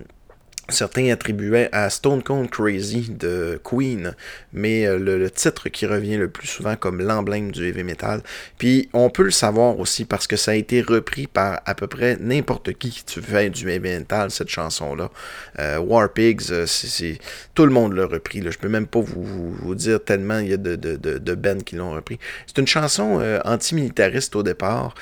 Certains 0.71 1.11
attribuaient 1.11 1.71
à 1.73 1.89
Stone 1.89 2.23
Cold 2.23 2.51
Crazy 2.51 3.09
de 3.09 3.59
Queen, 3.65 4.15
mais 4.53 4.87
euh, 4.87 4.99
le, 4.99 5.31
titre 5.31 5.71
qui 5.71 5.87
revient 5.87 6.19
le 6.19 6.29
plus 6.29 6.47
souvent 6.47 6.77
comme 6.77 7.01
l'emblème 7.01 7.51
du 7.51 7.67
heavy 7.67 7.85
metal. 7.85 8.21
Puis 8.59 8.91
on 8.93 9.09
peut 9.09 9.23
le 9.23 9.31
savoir 9.31 9.79
aussi 9.79 10.05
parce 10.05 10.27
que 10.27 10.37
ça 10.37 10.51
a 10.51 10.55
été 10.55 10.83
repris 10.83 11.27
par 11.27 11.63
à 11.65 11.75
peu 11.75 11.87
près 11.87 12.19
n'importe 12.21 12.75
qui 12.75 12.91
qui 12.91 13.21
fait 13.23 13.49
du 13.49 13.71
heavy 13.71 13.89
metal, 13.89 14.31
cette 14.31 14.51
chanson-là. 14.51 15.11
Euh, 15.59 15.79
War 15.79 16.13
Pigs, 16.13 16.67
c'est, 16.67 17.19
tout 17.55 17.65
le 17.65 17.73
monde 17.73 17.95
l'a 17.95 18.05
repris. 18.05 18.43
Là. 18.43 18.51
Je 18.51 18.59
peux 18.59 18.69
même 18.69 18.87
pas 18.87 19.01
vous, 19.01 19.75
dire 19.75 20.05
tellement 20.05 20.39
il 20.39 20.49
y 20.49 20.53
a 20.53 20.59
de, 20.59 20.77
de, 20.77 21.63
qui 21.63 21.77
l'ont 21.77 21.93
repris. 21.93 22.19
C'est 22.47 22.59
une 22.59 22.67
chanson 22.67 23.23
antimilitariste 23.47 24.37
au 24.37 24.43
départ 24.43 24.95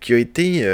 qui 0.00 0.14
a 0.14 0.18
été 0.18 0.64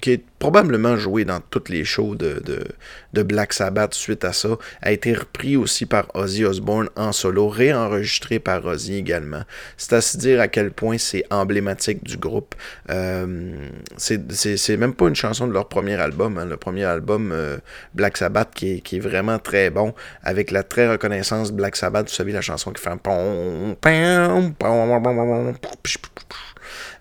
qui 0.00 0.12
est 0.12 0.22
probablement 0.44 0.98
jouée 0.98 1.24
dans 1.24 1.40
toutes 1.40 1.70
les 1.70 1.86
shows 1.86 2.16
de, 2.16 3.22
Black 3.22 3.54
Sabbath 3.54 3.94
suite 3.94 4.26
à 4.26 4.34
ça, 4.34 4.58
a 4.82 4.92
été 4.92 5.14
repris 5.14 5.56
aussi 5.56 5.86
par 5.86 6.04
Ozzy 6.12 6.44
Osbourne 6.44 6.90
en 6.96 7.12
solo, 7.12 7.48
réenregistré 7.48 8.38
par 8.40 8.62
Ozzy 8.66 8.96
également. 8.96 9.44
C'est 9.78 9.94
à 9.94 10.02
se 10.02 10.18
dire 10.18 10.42
à 10.42 10.48
quel 10.48 10.70
point 10.70 10.98
c'est 10.98 11.24
emblématique 11.30 12.04
du 12.04 12.18
groupe. 12.18 12.54
Euh, 12.90 13.56
c'est 13.96 14.76
même 14.76 14.92
pas 14.92 15.08
une 15.08 15.14
chanson 15.14 15.46
de 15.46 15.52
leur 15.54 15.66
premier 15.66 15.94
album, 15.94 16.36
hein. 16.36 16.44
le 16.44 16.58
premier 16.58 16.84
album 16.84 17.32
euh, 17.32 17.56
Black 17.94 18.18
Sabbath 18.18 18.50
qui 18.54 18.82
est, 18.92 18.98
vraiment 19.00 19.38
très 19.38 19.70
bon, 19.70 19.94
avec 20.22 20.50
la 20.50 20.62
très 20.62 20.90
reconnaissance 20.90 21.52
Black 21.52 21.74
Sabbath, 21.74 22.10
vous 22.10 22.14
savez 22.14 22.32
la 22.32 22.42
chanson 22.42 22.70
qui 22.70 22.82
fait 22.82 22.90
un 22.90 22.98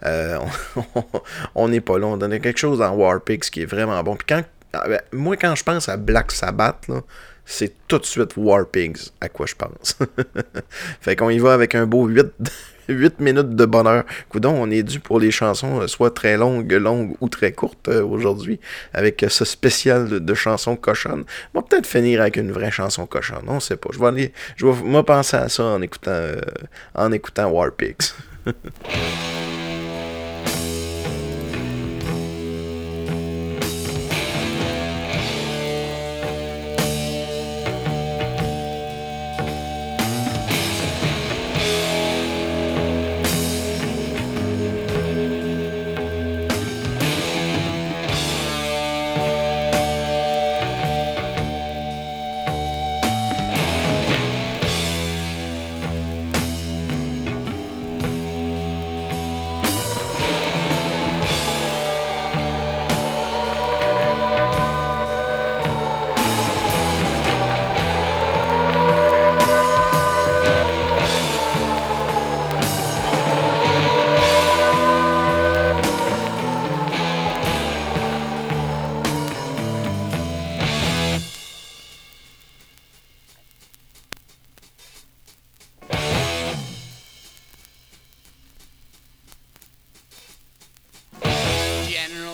euh, 0.06 0.40
on 1.56 1.68
n'est 1.70 1.82
pas 1.82 1.98
là, 1.98 2.08
on 2.08 2.18
donne 2.18 2.40
quelque 2.40 2.60
chose 2.60 2.80
dans 2.80 2.92
Warpix 2.92 3.50
qui 3.50 3.62
est 3.62 3.66
vraiment 3.66 4.02
bon. 4.04 4.16
Puis 4.16 4.28
quand 4.28 4.44
ah, 4.74 4.88
ben, 4.88 5.02
moi, 5.12 5.38
quand 5.38 5.56
je 5.56 5.64
pense 5.64 5.88
à 5.88 5.98
Black 5.98 6.32
Sabbath, 6.32 6.88
c'est 7.46 7.74
tout 7.88 8.00
de 8.00 8.06
suite 8.06 8.36
War 8.38 8.66
Pigs 8.66 8.98
à 9.22 9.30
quoi 9.30 9.46
je 9.46 9.54
pense. 9.54 9.98
fait 11.02 11.16
qu'on 11.16 11.30
y 11.30 11.38
va 11.38 11.54
avec 11.54 11.76
un 11.76 11.86
beau 11.86 12.08
8, 12.08 12.26
8 12.90 13.20
minutes 13.20 13.56
de 13.56 13.66
bonheur. 13.66 14.04
Coudon, 14.30 14.56
on 14.58 14.72
est 14.72 14.82
dû 14.82 15.00
pour 15.00 15.20
les 15.20 15.30
chansons 15.30 15.82
euh, 15.82 15.88
soit 15.88 16.12
très 16.12 16.38
longues, 16.38 16.72
longues 16.72 17.16
ou 17.22 17.30
très 17.30 17.52
courtes 17.52 17.88
euh, 17.88 18.04
aujourd'hui, 18.04 18.60
avec 18.94 19.22
euh, 19.22 19.30
ce 19.30 19.46
spécial 19.46 20.08
de, 20.10 20.34
chansons 20.34 20.76
cochonnes. 20.76 21.26
On 21.54 21.60
va 21.60 21.68
peut-être 21.68 21.86
finir 21.86 22.22
avec 22.22 22.38
une 22.38 22.52
vraie 22.52 22.72
chanson 22.72 23.06
cochonne, 23.06 23.46
on 23.48 23.60
sait 23.60 23.78
pas. 23.78 23.90
Je 23.94 24.00
vais 24.00 24.08
aller, 24.08 24.34
je 24.56 24.66
vais 24.66 25.04
penser 25.04 25.38
à 25.38 25.50
ça 25.50 25.64
en 25.64 25.82
écoutant, 25.84 26.32
en 26.96 27.12
écoutant 27.12 27.48
War 27.50 27.72
Pigs. 27.72 28.14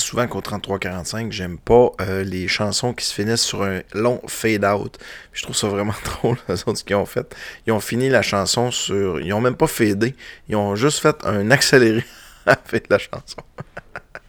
Souvent 0.00 0.26
qu'au 0.26 0.40
33-45, 0.40 1.32
j'aime 1.32 1.58
pas 1.58 1.90
euh, 2.00 2.24
les 2.24 2.48
chansons 2.48 2.92
qui 2.92 3.04
se 3.04 3.14
finissent 3.14 3.42
sur 3.42 3.62
un 3.62 3.80
long 3.94 4.20
fade-out. 4.26 4.98
Je 5.32 5.42
trouve 5.42 5.56
ça 5.56 5.68
vraiment 5.68 5.94
drôle, 6.04 6.36
autres, 6.48 6.74
ce 6.74 6.84
qu'ils 6.84 6.96
ont 6.96 7.06
fait. 7.06 7.34
Ils 7.66 7.72
ont 7.72 7.80
fini 7.80 8.08
la 8.08 8.22
chanson 8.22 8.70
sur... 8.70 9.20
Ils 9.20 9.32
ont 9.32 9.40
même 9.40 9.56
pas 9.56 9.66
fadé. 9.66 10.14
Ils 10.48 10.56
ont 10.56 10.76
juste 10.76 11.00
fait 11.00 11.16
un 11.24 11.50
accéléré 11.50 12.04
la 12.46 12.54
de 12.54 12.80
la 12.90 12.98
chanson. 12.98 13.42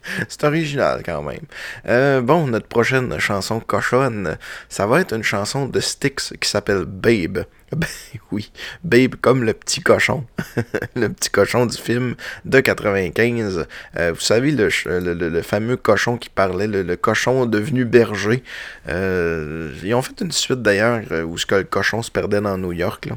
C'est 0.29 0.43
original 0.43 1.01
quand 1.05 1.21
même. 1.21 1.45
Euh, 1.87 2.21
bon, 2.21 2.47
notre 2.47 2.67
prochaine 2.67 3.19
chanson 3.19 3.59
cochonne, 3.59 4.37
ça 4.69 4.87
va 4.87 5.01
être 5.01 5.13
une 5.13 5.23
chanson 5.23 5.67
de 5.67 5.79
Styx 5.79 6.33
qui 6.39 6.49
s'appelle 6.49 6.85
Babe. 6.85 7.45
Ben 7.75 7.87
oui, 8.31 8.51
Babe 8.83 9.15
comme 9.19 9.43
le 9.43 9.53
petit 9.53 9.81
cochon. 9.81 10.23
le 10.95 11.09
petit 11.09 11.29
cochon 11.29 11.65
du 11.65 11.77
film 11.77 12.15
de 12.45 12.59
95. 12.59 13.67
Euh, 13.97 14.13
vous 14.13 14.21
savez, 14.21 14.51
le, 14.51 14.69
le, 14.85 15.13
le, 15.13 15.41
fameux 15.41 15.75
cochon 15.75 16.17
qui 16.17 16.29
parlait, 16.29 16.67
le, 16.67 16.95
cochon 16.95 17.45
devenu 17.45 17.83
berger. 17.83 18.43
Euh, 18.87 19.73
ils 19.83 19.93
ont 19.93 20.01
fait 20.01 20.21
une 20.21 20.31
suite 20.31 20.61
d'ailleurs 20.61 21.01
où 21.27 21.37
ce 21.37 21.45
le 21.55 21.63
cochon 21.63 22.01
se 22.01 22.11
perdait 22.11 22.41
dans 22.41 22.57
New 22.57 22.71
York. 22.71 23.09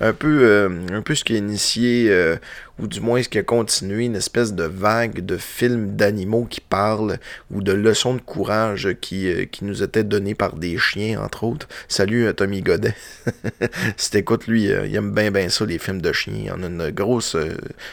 Un, 0.00 0.12
peu, 0.12 0.40
euh, 0.42 0.68
un 0.92 1.02
peu 1.02 1.14
ce 1.14 1.24
qui 1.24 1.34
a 1.34 1.38
initié, 1.38 2.08
euh, 2.10 2.36
ou 2.78 2.86
du 2.86 3.00
moins 3.00 3.22
ce 3.22 3.28
qui 3.28 3.38
a 3.38 3.42
continué, 3.42 4.04
une 4.04 4.16
espèce 4.16 4.52
de 4.52 4.64
vague 4.64 5.24
de 5.24 5.38
films 5.38 5.96
d'animaux 5.96 6.44
qui 6.44 6.60
parlent, 6.60 7.18
ou 7.50 7.62
de 7.62 7.72
leçons 7.72 8.14
de 8.14 8.20
courage 8.20 8.90
qui, 9.00 9.28
euh, 9.28 9.46
qui 9.46 9.64
nous 9.64 9.82
étaient 9.82 10.04
données 10.04 10.34
par 10.34 10.56
des 10.56 10.76
chiens, 10.76 11.20
entre 11.22 11.44
autres. 11.44 11.68
Salut 11.88 12.32
Tommy 12.34 12.60
Godet. 12.60 12.94
si 13.96 14.10
t'écoutes, 14.10 14.46
lui, 14.46 14.64
il 14.64 14.94
aime 14.94 15.12
bien 15.12 15.30
bien 15.30 15.48
ça, 15.48 15.64
les 15.64 15.78
films 15.78 16.00
de 16.00 16.12
chiens. 16.12 16.34
Il 16.34 16.52
en 16.52 16.62
a 16.62 16.66
une 16.66 16.90
grosse, 16.90 17.36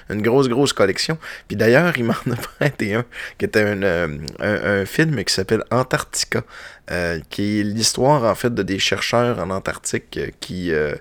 une 0.10 0.22
grosse, 0.22 0.50
grosse 0.50 0.74
collection. 0.74 1.18
Puis 1.48 1.56
d'ailleurs, 1.58 1.94
il 1.98 2.06
m'en 2.06 2.14
a 2.14 2.36
prêté 2.60 2.94
un, 2.94 3.06
qui 3.38 3.46
était 3.46 3.64
un, 3.64 3.84
un, 3.84 4.20
un 4.40 4.86
film 4.86 5.24
qui 5.24 5.34
s'appelle 5.34 5.64
Antarctica. 5.72 6.44
Euh, 6.92 7.22
qui 7.30 7.62
est 7.62 7.64
l'histoire 7.64 8.26
en 8.26 8.36
fait 8.36 8.54
de 8.54 8.62
des 8.62 8.78
chercheurs 8.78 9.40
en 9.40 9.52
Antarctique 9.52 10.18
euh, 10.18 10.28
qui, 10.42 10.70
euh, 10.74 10.96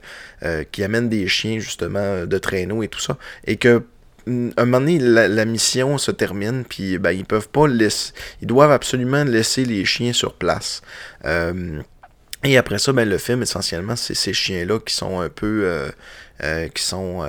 qui 0.70 0.84
amènent 0.84 1.08
des 1.08 1.26
chiens 1.26 1.58
justement 1.58 2.24
de 2.24 2.38
traîneau 2.38 2.84
et 2.84 2.88
tout 2.88 3.00
ça. 3.00 3.18
Et 3.48 3.56
que 3.56 3.82
un 4.28 4.64
moment 4.64 4.78
donné, 4.78 5.00
la, 5.00 5.26
la, 5.26 5.44
mission 5.44 5.98
se 5.98 6.12
termine, 6.12 6.62
puis 6.62 6.98
ben, 6.98 7.10
ils 7.10 7.24
peuvent 7.24 7.48
pas 7.48 7.66
laisser. 7.66 8.12
Ils 8.40 8.46
doivent 8.46 8.70
absolument 8.70 9.24
laisser 9.24 9.64
les 9.64 9.84
chiens 9.84 10.12
sur 10.12 10.34
place. 10.34 10.82
Et 12.44 12.56
après 12.56 12.78
ça, 12.78 12.92
ben, 12.92 13.08
le 13.08 13.18
film, 13.18 13.42
essentiellement, 13.42 13.96
c'est 13.96 14.14
ces 14.14 14.32
chiens-là 14.32 14.78
qui 14.80 14.94
sont 14.94 15.20
un 15.20 15.28
peu. 15.28 15.90
qui 16.74 16.82
sont 16.82 17.22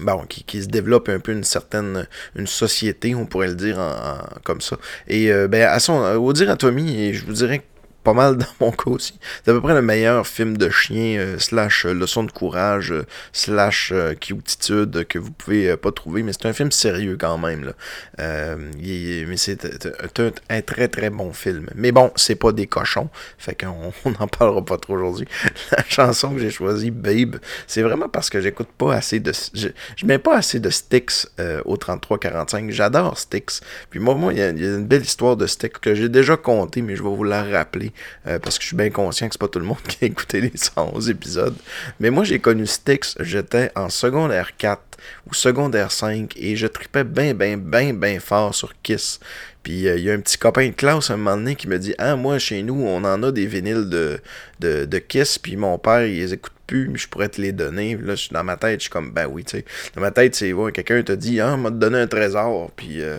bon, 0.00 0.24
qui, 0.28 0.44
qui, 0.44 0.62
se 0.62 0.68
développe 0.68 1.08
un 1.08 1.20
peu 1.20 1.32
une 1.32 1.44
certaine 1.44 2.06
une 2.34 2.46
société, 2.46 3.14
on 3.14 3.26
pourrait 3.26 3.48
le 3.48 3.54
dire 3.54 3.78
en, 3.78 3.90
en, 3.90 4.18
comme 4.44 4.60
ça. 4.60 4.76
Et 5.08 5.32
euh, 5.32 5.48
ben, 5.48 5.62
à 5.62 5.78
son, 5.80 6.00
au 6.16 6.32
dire 6.32 6.50
à 6.50 6.56
Tommy, 6.56 7.12
je 7.12 7.24
vous 7.24 7.32
dirais 7.32 7.62
pas 8.02 8.12
mal 8.14 8.36
dans 8.38 8.46
mon 8.60 8.70
cas 8.72 8.90
aussi. 8.90 9.18
C'est 9.44 9.50
à 9.50 9.54
peu 9.54 9.60
près 9.60 9.74
le 9.74 9.82
meilleur 9.82 10.26
film 10.26 10.56
de 10.56 10.70
chien 10.70 11.18
euh, 11.18 11.38
slash 11.38 11.84
euh, 11.86 11.92
leçon 11.92 12.24
de 12.24 12.32
courage 12.32 12.92
euh, 12.92 13.04
slash 13.32 13.90
euh, 13.92 14.14
cutitude 14.14 15.06
que 15.06 15.18
vous 15.18 15.30
pouvez 15.30 15.70
euh, 15.70 15.76
pas 15.76 15.92
trouver, 15.92 16.22
mais 16.22 16.32
c'est 16.32 16.46
un 16.46 16.52
film 16.52 16.70
sérieux 16.72 17.16
quand 17.20 17.38
même. 17.38 17.72
Euh, 18.20 18.56
mais 18.80 19.36
c'est 19.36 19.64
un, 19.64 20.60
très 20.62 20.88
très 20.88 21.10
bon 21.10 21.32
film. 21.32 21.68
Mais 21.74 21.92
bon, 21.92 22.10
c'est 22.16 22.34
pas 22.36 22.52
des 22.52 22.66
cochons, 22.66 23.08
fait 23.38 23.54
qu'on 23.60 23.92
on 24.04 24.10
n'en 24.12 24.28
parlera 24.28 24.64
pas 24.64 24.76
trop 24.78 24.94
aujourd'hui. 24.94 25.26
La 25.72 25.84
chanson 25.88 26.34
que 26.34 26.40
j'ai 26.40 26.50
choisie, 26.50 26.90
Babe, 26.90 27.36
c'est 27.66 27.82
vraiment 27.82 28.08
parce 28.08 28.30
que 28.30 28.40
j'écoute 28.40 28.68
pas 28.76 28.94
assez 28.94 29.20
de... 29.20 29.32
Je, 29.54 29.68
je 29.96 30.06
mets 30.06 30.18
pas 30.18 30.36
assez 30.36 30.60
de 30.60 30.70
Styx 30.70 31.30
euh, 31.38 31.60
au 31.64 31.76
33-45. 31.76 32.70
J'adore 32.70 33.18
Styx. 33.18 33.60
Puis 33.90 34.00
moi, 34.00 34.14
moi, 34.14 34.32
il 34.32 34.38
y, 34.38 34.42
a- 34.42 34.50
il 34.50 34.60
y 34.62 34.64
a 34.66 34.70
une 34.76 34.86
belle 34.86 35.02
histoire 35.02 35.36
de 35.36 35.46
Styx 35.46 35.78
que 35.80 35.94
j'ai 35.94 36.08
déjà 36.08 36.36
contée, 36.36 36.82
mais 36.82 36.96
je 36.96 37.02
vais 37.02 37.08
vous 37.08 37.24
la 37.24 37.42
rappeler 37.44 37.89
euh, 38.26 38.38
parce 38.38 38.58
que 38.58 38.62
je 38.62 38.68
suis 38.68 38.76
bien 38.76 38.90
conscient 38.90 39.28
que 39.28 39.34
c'est 39.34 39.40
pas 39.40 39.48
tout 39.48 39.58
le 39.58 39.64
monde 39.64 39.82
qui 39.88 40.04
a 40.04 40.06
écouté 40.08 40.40
les 40.40 40.52
111 40.54 41.10
épisodes. 41.10 41.56
Mais 41.98 42.10
moi, 42.10 42.24
j'ai 42.24 42.38
connu 42.38 42.66
Styx, 42.66 43.16
j'étais 43.20 43.70
en 43.76 43.88
secondaire 43.88 44.56
4 44.56 44.80
ou 45.28 45.34
secondaire 45.34 45.92
5 45.92 46.34
et 46.36 46.56
je 46.56 46.66
tripais 46.66 47.04
bien, 47.04 47.34
bien, 47.34 47.56
bien, 47.56 47.92
bien 47.94 48.20
fort 48.20 48.54
sur 48.54 48.74
Kiss. 48.82 49.20
Puis 49.62 49.86
euh, 49.88 49.96
il 49.96 50.04
y 50.04 50.10
a 50.10 50.14
un 50.14 50.20
petit 50.20 50.38
copain 50.38 50.66
de 50.68 50.74
classe 50.74 51.10
à 51.10 51.14
un 51.14 51.16
moment 51.16 51.36
donné 51.36 51.54
qui 51.54 51.68
me 51.68 51.78
dit 51.78 51.94
Ah, 51.98 52.16
moi, 52.16 52.38
chez 52.38 52.62
nous, 52.62 52.82
on 52.82 53.04
en 53.04 53.22
a 53.22 53.30
des 53.32 53.46
vinyles 53.46 53.88
de, 53.88 54.18
de, 54.60 54.84
de 54.86 54.98
Kiss, 54.98 55.38
puis 55.38 55.56
mon 55.56 55.78
père, 55.78 56.06
il 56.06 56.16
les 56.18 56.32
écoute 56.34 56.52
plus, 56.66 56.88
mais 56.88 56.98
je 56.98 57.08
pourrais 57.08 57.28
te 57.28 57.40
les 57.40 57.52
donner. 57.52 57.96
Là, 57.96 58.14
je 58.14 58.28
dans 58.30 58.44
ma 58.44 58.56
tête, 58.56 58.80
je 58.80 58.84
suis 58.84 58.90
comme 58.90 59.10
Ben 59.12 59.26
oui, 59.26 59.44
tu 59.44 59.58
sais. 59.58 59.64
Dans 59.94 60.00
ma 60.00 60.10
tête, 60.12 60.34
c'est 60.34 60.52
ouais, 60.52 60.72
quelqu'un 60.72 61.02
t'a 61.02 61.16
dit 61.16 61.40
Ah, 61.40 61.54
on 61.54 61.58
m'a 61.58 61.70
donné 61.70 61.98
un 61.98 62.06
trésor, 62.06 62.70
puis. 62.76 63.00
euh, 63.02 63.18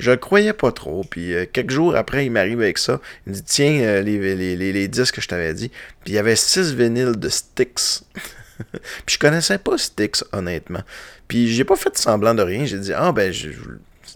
je 0.00 0.12
croyais 0.12 0.52
pas 0.52 0.70
trop. 0.70 1.02
Puis 1.02 1.34
euh, 1.34 1.44
quelques 1.52 1.72
jours 1.72 1.96
après, 1.96 2.24
il 2.24 2.30
m'arrive 2.30 2.60
avec 2.60 2.78
ça. 2.78 3.00
Il 3.26 3.30
me 3.30 3.34
dit 3.34 3.42
Tiens, 3.42 3.80
euh, 3.80 4.00
les, 4.00 4.16
les, 4.36 4.54
les, 4.56 4.72
les 4.72 4.86
disques 4.86 5.16
que 5.16 5.20
je 5.20 5.26
t'avais 5.26 5.52
dit. 5.54 5.70
Puis 6.04 6.12
il 6.12 6.14
y 6.14 6.18
avait 6.18 6.36
six 6.36 6.72
vinyles 6.72 7.16
de 7.18 7.28
Styx. 7.28 8.04
Puis 9.06 9.14
je 9.14 9.18
connaissais 9.18 9.58
pas 9.58 9.76
Styx, 9.76 10.24
honnêtement. 10.32 10.82
Puis 11.26 11.48
j'ai 11.52 11.64
pas 11.64 11.74
fait 11.74 11.98
semblant 11.98 12.32
de 12.34 12.42
rien. 12.42 12.64
J'ai 12.64 12.78
dit, 12.78 12.92
ah 12.94 13.10
ben, 13.10 13.32
je, 13.32 13.50
je- 13.50 13.58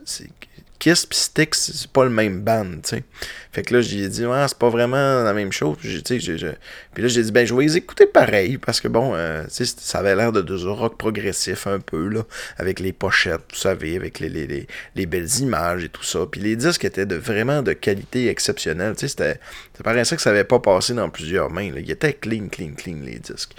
c'est- 0.04 0.28
Kiss 0.82 1.06
pis 1.06 1.16
Styx, 1.16 1.70
c'est 1.76 1.92
pas 1.92 2.02
le 2.02 2.10
même 2.10 2.40
band, 2.40 2.64
tu 2.82 2.96
sais. 2.96 3.04
Fait 3.52 3.62
que 3.62 3.72
là, 3.72 3.82
j'ai 3.82 4.08
dit, 4.08 4.24
ah, 4.24 4.48
c'est 4.48 4.58
pas 4.58 4.68
vraiment 4.68 5.22
la 5.22 5.32
même 5.32 5.52
chose. 5.52 5.76
Puis, 5.78 6.02
puis 6.02 7.02
là, 7.02 7.08
j'ai 7.08 7.22
dit, 7.22 7.30
ben, 7.30 7.46
je 7.46 7.54
vais 7.54 7.62
les 7.62 7.76
écouter 7.76 8.04
pareil, 8.04 8.58
parce 8.58 8.80
que 8.80 8.88
bon, 8.88 9.12
euh, 9.14 9.44
ça 9.48 9.98
avait 10.00 10.16
l'air 10.16 10.32
de 10.32 10.42
du 10.42 10.66
rock 10.66 10.98
progressif 10.98 11.68
un 11.68 11.78
peu, 11.78 12.08
là, 12.08 12.24
avec 12.58 12.80
les 12.80 12.92
pochettes, 12.92 13.44
vous 13.52 13.60
savez, 13.60 13.94
avec 13.94 14.18
les, 14.18 14.28
les, 14.28 14.48
les, 14.48 14.66
les 14.96 15.06
belles 15.06 15.32
images 15.38 15.84
et 15.84 15.88
tout 15.88 16.02
ça. 16.02 16.26
Puis 16.28 16.40
les 16.40 16.56
disques 16.56 16.84
étaient 16.84 17.06
de, 17.06 17.14
vraiment 17.14 17.62
de 17.62 17.74
qualité 17.74 18.26
exceptionnelle, 18.28 18.96
tu 18.96 19.06
sais, 19.06 19.38
ça 19.76 19.84
paraissait 19.84 20.16
que 20.16 20.22
ça 20.22 20.30
avait 20.30 20.42
pas 20.42 20.58
passé 20.58 20.94
dans 20.94 21.10
plusieurs 21.10 21.48
mains. 21.48 21.70
Ils 21.76 21.92
étaient 21.92 22.14
clean, 22.14 22.48
clean, 22.50 22.72
clean, 22.76 22.96
les 23.04 23.20
disques. 23.20 23.54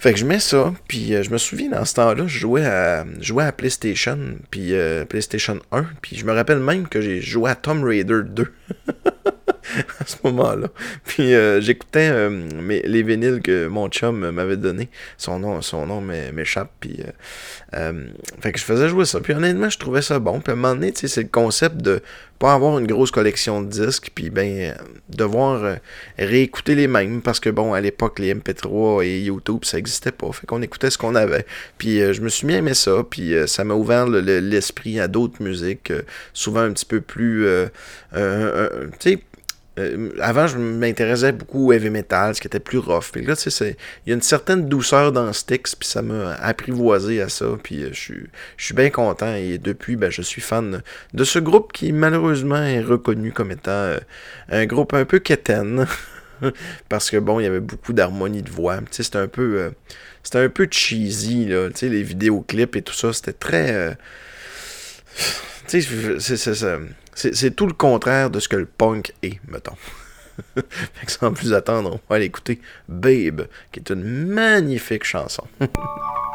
Fait 0.00 0.14
que 0.14 0.18
je 0.18 0.24
mets 0.24 0.40
ça, 0.40 0.72
puis 0.88 1.14
euh, 1.14 1.22
je 1.22 1.28
me 1.28 1.36
souviens 1.36 1.68
dans 1.68 1.84
ce 1.84 1.92
temps-là, 1.96 2.26
je 2.26 2.38
jouais 2.38 2.64
à, 2.64 3.04
je 3.20 3.26
jouais 3.26 3.44
à 3.44 3.52
PlayStation, 3.52 4.18
puis 4.50 4.72
euh, 4.72 5.04
PlayStation 5.04 5.58
1, 5.72 5.84
puis 6.00 6.16
je 6.16 6.24
me 6.24 6.32
rappelle 6.32 6.58
même 6.58 6.88
que 6.88 7.02
j'ai 7.02 7.20
joué 7.20 7.50
à 7.50 7.54
Tomb 7.54 7.84
Raider 7.84 8.20
2 8.24 8.50
à 10.00 10.06
ce 10.06 10.16
moment-là. 10.24 10.68
Puis 11.04 11.34
euh, 11.34 11.60
j'écoutais 11.60 12.08
euh, 12.10 12.48
les 12.84 13.02
vinyles 13.02 13.40
que 13.42 13.66
mon 13.66 13.88
chum 13.88 14.30
m'avait 14.30 14.56
donné. 14.56 14.88
Son 15.18 15.38
nom, 15.38 15.60
son 15.62 15.86
nom 15.86 16.00
m'é- 16.00 16.32
m'échappe. 16.32 16.70
Puis, 16.80 17.00
euh, 17.74 18.04
fait 18.40 18.52
que 18.52 18.58
je 18.58 18.64
faisais 18.64 18.88
jouer 18.88 19.04
ça. 19.04 19.20
Puis 19.20 19.32
honnêtement, 19.32 19.68
je 19.70 19.78
trouvais 19.78 20.02
ça 20.02 20.18
bon. 20.18 20.40
Puis 20.40 20.50
à 20.50 20.54
un 20.54 20.56
moment 20.56 20.74
donné, 20.74 20.92
c'est 20.94 21.22
le 21.22 21.28
concept 21.28 21.76
de 21.78 22.00
pas 22.38 22.54
avoir 22.54 22.78
une 22.78 22.86
grosse 22.86 23.10
collection 23.10 23.60
de 23.60 23.68
disques, 23.68 24.12
puis 24.14 24.30
ben, 24.30 24.74
devoir 25.10 25.76
réécouter 26.18 26.74
les 26.74 26.86
mêmes. 26.86 27.20
Parce 27.20 27.38
que 27.38 27.50
bon, 27.50 27.74
à 27.74 27.82
l'époque, 27.82 28.18
les 28.18 28.34
MP3 28.34 29.04
et 29.04 29.20
YouTube, 29.20 29.58
ça 29.64 29.76
n'existait 29.76 30.10
pas. 30.12 30.32
Fait 30.32 30.46
qu'on 30.46 30.62
écoutait 30.62 30.88
ce 30.90 30.96
qu'on 30.96 31.14
avait. 31.16 31.44
Puis 31.76 31.98
je 32.14 32.20
me 32.22 32.30
suis 32.30 32.50
à 32.54 32.56
aimer 32.56 32.72
ça. 32.72 33.04
Puis 33.08 33.34
ça 33.46 33.62
m'a 33.64 33.74
ouvert 33.74 34.06
le- 34.06 34.22
le- 34.22 34.38
l'esprit 34.40 34.98
à 35.00 35.06
d'autres 35.06 35.42
musiques, 35.42 35.92
souvent 36.32 36.60
un 36.60 36.72
petit 36.72 36.86
peu 36.86 37.02
plus. 37.02 37.46
tu 38.14 38.18
sais, 39.00 39.18
euh, 39.80 40.10
avant, 40.20 40.46
je 40.46 40.58
m'intéressais 40.58 41.32
beaucoup 41.32 41.68
au 41.68 41.72
heavy 41.72 41.90
metal, 41.90 42.34
ce 42.34 42.40
qui 42.40 42.46
était 42.46 42.60
plus 42.60 42.78
rough. 42.78 43.10
Puis 43.12 43.24
là, 43.24 43.34
tu 43.36 43.50
sais, 43.50 43.76
il 44.06 44.10
y 44.10 44.12
a 44.12 44.14
une 44.14 44.22
certaine 44.22 44.68
douceur 44.68 45.12
dans 45.12 45.32
Styx, 45.32 45.74
puis 45.74 45.88
ça 45.88 46.02
m'a 46.02 46.34
apprivoisé 46.34 47.20
à 47.20 47.28
ça. 47.28 47.46
Puis 47.62 47.82
euh, 47.82 47.88
je 47.92 47.98
suis, 48.00 48.22
je 48.56 48.64
suis 48.64 48.74
bien 48.74 48.90
content. 48.90 49.34
Et 49.34 49.58
depuis, 49.58 49.96
ben, 49.96 50.10
je 50.10 50.22
suis 50.22 50.40
fan 50.42 50.82
de 51.14 51.24
ce 51.24 51.38
groupe 51.38 51.72
qui, 51.72 51.92
malheureusement, 51.92 52.62
est 52.62 52.82
reconnu 52.82 53.32
comme 53.32 53.50
étant 53.50 53.70
euh, 53.70 53.98
un 54.50 54.66
groupe 54.66 54.94
un 54.94 55.04
peu 55.04 55.18
quétaine. 55.18 55.86
Parce 56.88 57.10
que, 57.10 57.16
bon, 57.18 57.40
il 57.40 57.44
y 57.44 57.46
avait 57.46 57.60
beaucoup 57.60 57.92
d'harmonie 57.92 58.42
de 58.42 58.50
voix. 58.50 58.78
C'était 58.90 59.18
un 59.18 59.28
peu... 59.28 59.70
c'était 60.22 60.38
un 60.38 60.48
peu 60.48 60.66
cheesy, 60.70 61.46
là. 61.46 61.68
Les 61.82 62.02
vidéoclips 62.02 62.76
et 62.76 62.82
tout 62.82 62.94
ça, 62.94 63.12
c'était 63.12 63.32
très... 63.34 63.72
euh, 63.74 63.92
c'est- 65.66 65.80
c'est- 66.36 66.64
c'est 67.14 67.54
tout 67.54 67.66
le 67.66 67.72
contraire 67.72 68.30
de 68.30 68.40
ce 68.40 68.48
que 68.48 68.56
le 68.56 68.66
punk 68.66 69.12
est, 69.22 69.40
mettons. 69.48 69.76
fait 70.54 71.06
que 71.06 71.12
sans 71.12 71.32
plus 71.32 71.52
attendre, 71.52 71.94
on 71.94 72.00
va 72.08 72.16
aller 72.16 72.26
écouter 72.26 72.60
Babe, 72.88 73.46
qui 73.72 73.80
est 73.80 73.90
une 73.90 74.26
magnifique 74.26 75.04
chanson. 75.04 75.44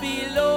Below. 0.00 0.47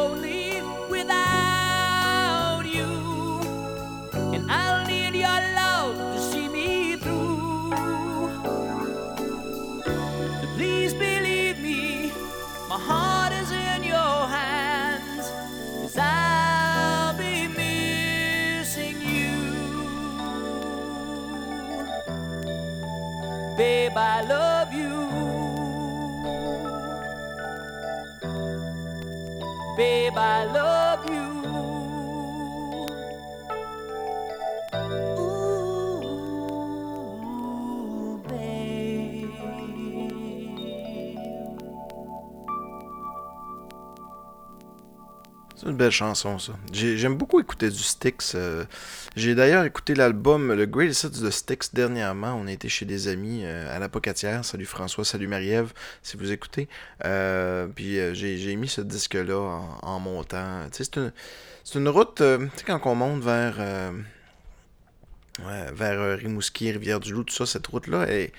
I 30.21 30.45
love. 30.45 30.60
Chanson, 45.89 46.37
ça. 46.39 46.53
J'ai- 46.71 46.97
J'aime 46.97 47.15
beaucoup 47.15 47.39
écouter 47.39 47.69
du 47.69 47.79
Styx. 47.79 48.33
euh, 48.35 48.65
J'ai 49.15 49.35
d'ailleurs 49.35 49.63
écouté 49.65 49.95
l'album 49.95 50.53
Le 50.53 50.65
Greatest 50.65 51.03
Hits 51.05 51.21
de 51.21 51.29
Styx 51.29 51.73
dernièrement. 51.73 52.33
On 52.39 52.47
a 52.47 52.51
été 52.51 52.69
chez 52.69 52.85
des 52.85 53.07
amis 53.07 53.41
euh, 53.43 53.75
à 53.75 53.79
la 53.79 53.89
Pocatière. 53.89 54.45
Salut 54.45 54.65
François, 54.65 55.03
salut 55.03 55.27
Marie-Ève, 55.27 55.73
si 56.03 56.17
vous 56.17 56.31
écoutez. 56.31 56.67
Euh, 57.05 57.67
puis 57.67 57.97
j'ai 58.13 58.55
mis 58.55 58.67
ce 58.67 58.81
disque-là 58.81 59.61
en, 59.81 59.99
montant. 59.99 60.67
C'est 60.71 60.95
une, 61.75 61.89
route, 61.89 62.21
quand 62.65 62.81
on 62.85 62.95
monte 62.95 63.23
vers... 63.23 63.55
vers 65.73 66.17
Rimouski, 66.19 66.71
Rivière-du-Loup, 66.71 67.23
tout 67.23 67.33
ça, 67.33 67.45
cette 67.45 67.67
route-là 67.67 68.07
est 68.09 68.31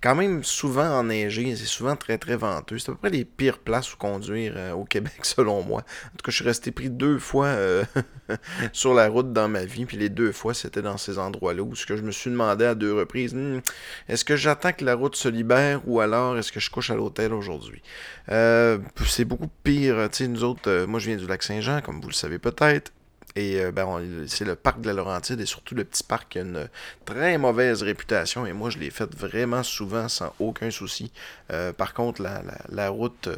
quand 0.00 0.14
même 0.14 0.44
souvent 0.44 0.98
enneigée, 0.98 1.56
c'est 1.56 1.64
souvent 1.64 1.96
très 1.96 2.18
très 2.18 2.36
venteux. 2.36 2.78
C'est 2.78 2.90
à 2.90 2.94
peu 2.94 2.98
près 2.98 3.10
les 3.10 3.24
pires 3.24 3.58
places 3.58 3.92
où 3.92 3.96
conduire 3.96 4.54
euh, 4.56 4.72
au 4.72 4.84
Québec, 4.84 5.18
selon 5.22 5.62
moi. 5.62 5.80
En 6.06 6.16
tout 6.16 6.24
cas, 6.24 6.30
je 6.30 6.36
suis 6.36 6.44
resté 6.44 6.70
pris 6.70 6.90
deux 6.90 7.18
fois 7.18 7.46
euh, 7.46 7.84
sur 8.72 8.94
la 8.94 9.08
route 9.08 9.32
dans 9.32 9.48
ma 9.48 9.64
vie, 9.64 9.86
puis 9.86 9.96
les 9.96 10.08
deux 10.08 10.32
fois, 10.32 10.54
c'était 10.54 10.82
dans 10.82 10.96
ces 10.96 11.18
endroits-là 11.18 11.62
où 11.62 11.70
que 11.70 11.96
je 11.96 12.02
me 12.02 12.12
suis 12.12 12.30
demandé 12.30 12.64
à 12.64 12.74
deux 12.74 12.94
reprises, 12.94 13.34
Hmm, 13.40 13.60
est-ce 14.08 14.24
que 14.24 14.36
j'attends 14.36 14.72
que 14.72 14.84
la 14.84 14.94
route 14.94 15.16
se 15.16 15.28
libère 15.28 15.80
ou 15.86 16.00
alors 16.00 16.36
est-ce 16.38 16.52
que 16.52 16.60
je 16.60 16.70
couche 16.70 16.90
à 16.90 16.94
l'hôtel 16.94 17.32
aujourd'hui? 17.32 17.82
Euh, 18.30 18.78
c'est 19.06 19.24
beaucoup 19.24 19.48
pire, 19.62 20.08
tu 20.10 20.18
sais, 20.18 20.28
nous 20.28 20.44
autres, 20.44 20.68
euh, 20.68 20.86
moi 20.86 21.00
je 21.00 21.06
viens 21.06 21.16
du 21.16 21.26
lac 21.26 21.42
Saint-Jean, 21.42 21.80
comme 21.80 22.00
vous 22.00 22.08
le 22.08 22.14
savez 22.14 22.38
peut-être. 22.38 22.92
Et 23.36 23.60
euh, 23.60 23.70
ben, 23.70 23.86
c'est 24.26 24.44
le 24.44 24.56
parc 24.56 24.80
de 24.80 24.88
la 24.88 24.92
Laurentide 24.92 25.40
et 25.40 25.46
surtout 25.46 25.76
le 25.76 25.84
petit 25.84 26.02
parc 26.02 26.30
qui 26.30 26.38
a 26.38 26.42
une 26.42 26.68
très 27.04 27.38
mauvaise 27.38 27.82
réputation. 27.82 28.44
Et 28.44 28.52
moi, 28.52 28.70
je 28.70 28.78
l'ai 28.78 28.90
fait 28.90 29.14
vraiment 29.14 29.62
souvent 29.62 30.08
sans 30.08 30.34
aucun 30.40 30.70
souci. 30.70 31.12
Euh, 31.52 31.72
par 31.72 31.94
contre, 31.94 32.22
la, 32.22 32.88
route 32.88 33.28
euh, 33.28 33.36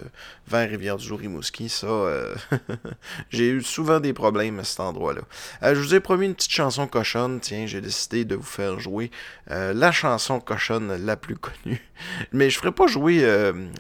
vers 0.49 0.68
Rivière-du-Loup-Rimouski, 0.68 1.68
ça, 1.68 1.86
j'ai 3.30 3.51
eu 3.51 3.62
souvent 3.62 4.01
des 4.01 4.14
problèmes 4.14 4.61
à 4.61 4.64
cet 4.64 4.80
endroit-là. 4.80 5.22
Je 5.62 5.78
vous 5.78 5.95
ai 5.95 6.01
promis 6.01 6.26
une 6.26 6.34
petite 6.34 6.53
chanson 6.53 6.86
cochonne. 6.86 7.40
Tiens, 7.40 7.66
j'ai 7.66 7.80
décidé 7.80 8.24
de 8.24 8.34
vous 8.34 8.43
faire 8.43 8.80
jouer 8.80 9.11
la 9.49 9.93
chanson 9.93 10.40
cochonne 10.40 11.05
la 11.05 11.16
plus 11.16 11.36
connue. 11.36 11.86
Mais 12.32 12.51
je 12.51 12.59
ferai 12.59 12.72
pas 12.72 12.86
jouer. 12.86 13.24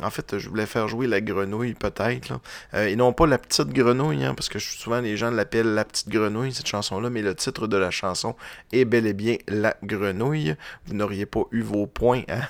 en 0.02 0.10
fait, 0.10 0.38
je 0.38 0.48
voulais 0.48 0.66
faire 0.66 0.88
jouer 0.88 1.06
la 1.06 1.20
grenouille, 1.20 1.74
peut-être. 1.74 2.38
et 2.74 2.96
non 2.96 3.12
pas 3.12 3.26
la 3.26 3.38
petite 3.38 3.68
grenouille, 3.68 4.24
hein, 4.24 4.34
parce 4.34 4.48
que 4.48 4.58
souvent 4.58 5.00
les 5.00 5.16
gens 5.16 5.30
l'appellent 5.30 5.74
la 5.74 5.84
petite 5.84 6.01
grenouille, 6.08 6.52
cette 6.52 6.66
chanson-là, 6.66 7.10
mais 7.10 7.22
le 7.22 7.34
titre 7.34 7.66
de 7.66 7.76
la 7.76 7.90
chanson 7.90 8.36
est 8.72 8.84
bel 8.84 9.06
et 9.06 9.12
bien 9.12 9.36
La 9.48 9.76
grenouille. 9.82 10.54
Vous 10.86 10.94
n'auriez 10.94 11.26
pas 11.26 11.42
eu 11.50 11.62
vos 11.62 11.86
points 11.86 12.22
à, 12.28 12.48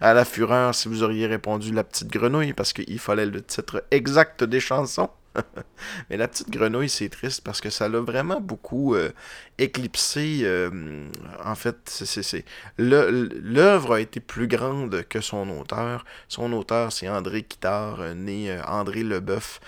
à 0.00 0.14
la 0.14 0.24
fureur 0.24 0.74
si 0.74 0.88
vous 0.88 1.02
auriez 1.02 1.26
répondu 1.26 1.72
La 1.72 1.84
petite 1.84 2.08
grenouille, 2.08 2.52
parce 2.52 2.72
qu'il 2.72 2.98
fallait 2.98 3.26
le 3.26 3.42
titre 3.42 3.84
exact 3.90 4.44
des 4.44 4.60
chansons. 4.60 5.10
Mais 6.10 6.16
la 6.16 6.28
petite 6.28 6.50
grenouille, 6.50 6.88
c'est 6.88 7.08
triste 7.08 7.42
parce 7.44 7.60
que 7.60 7.70
ça 7.70 7.88
l'a 7.88 8.00
vraiment 8.00 8.40
beaucoup 8.40 8.94
euh, 8.94 9.10
éclipsé. 9.58 10.40
euh, 10.42 11.08
en 11.44 11.54
fait, 11.54 11.76
c'est- 11.88 12.44
l'œuvre 12.78 13.94
a 13.94 14.00
été 14.00 14.20
plus 14.20 14.46
grande 14.48 15.02
que 15.08 15.20
son 15.20 15.48
auteur. 15.50 16.04
Son 16.28 16.52
auteur, 16.52 16.92
c'est 16.92 17.08
André 17.08 17.42
Quittard, 17.42 18.00
euh, 18.00 18.14
né 18.14 18.56
André 18.66 19.02
Leboeuf, 19.02 19.60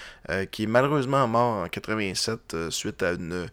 qui 0.51 0.65
est 0.65 0.67
malheureusement 0.67 1.27
mort 1.29 1.65
en 1.65 1.69
87 1.69 2.55
euh, 2.55 2.71
suite 2.71 3.03
à 3.03 3.13
une, 3.13 3.49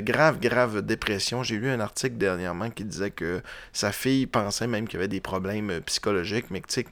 grave, 0.00 0.40
grave 0.40 0.82
dépression. 0.82 1.42
J'ai 1.42 1.56
lu 1.56 1.68
un 1.70 1.80
article 1.80 2.16
dernièrement 2.16 2.70
qui 2.70 2.84
disait 2.84 3.10
que 3.10 3.40
sa 3.72 3.92
fille 3.92 4.26
pensait 4.26 4.66
même 4.66 4.88
qu'il 4.88 4.98
y 4.98 5.00
avait 5.00 5.08
des 5.08 5.20
problèmes 5.20 5.80
psychologiques, 5.86 6.46
mais 6.50 6.60
que 6.60 6.66
tu 6.68 6.74
sais, 6.82 6.86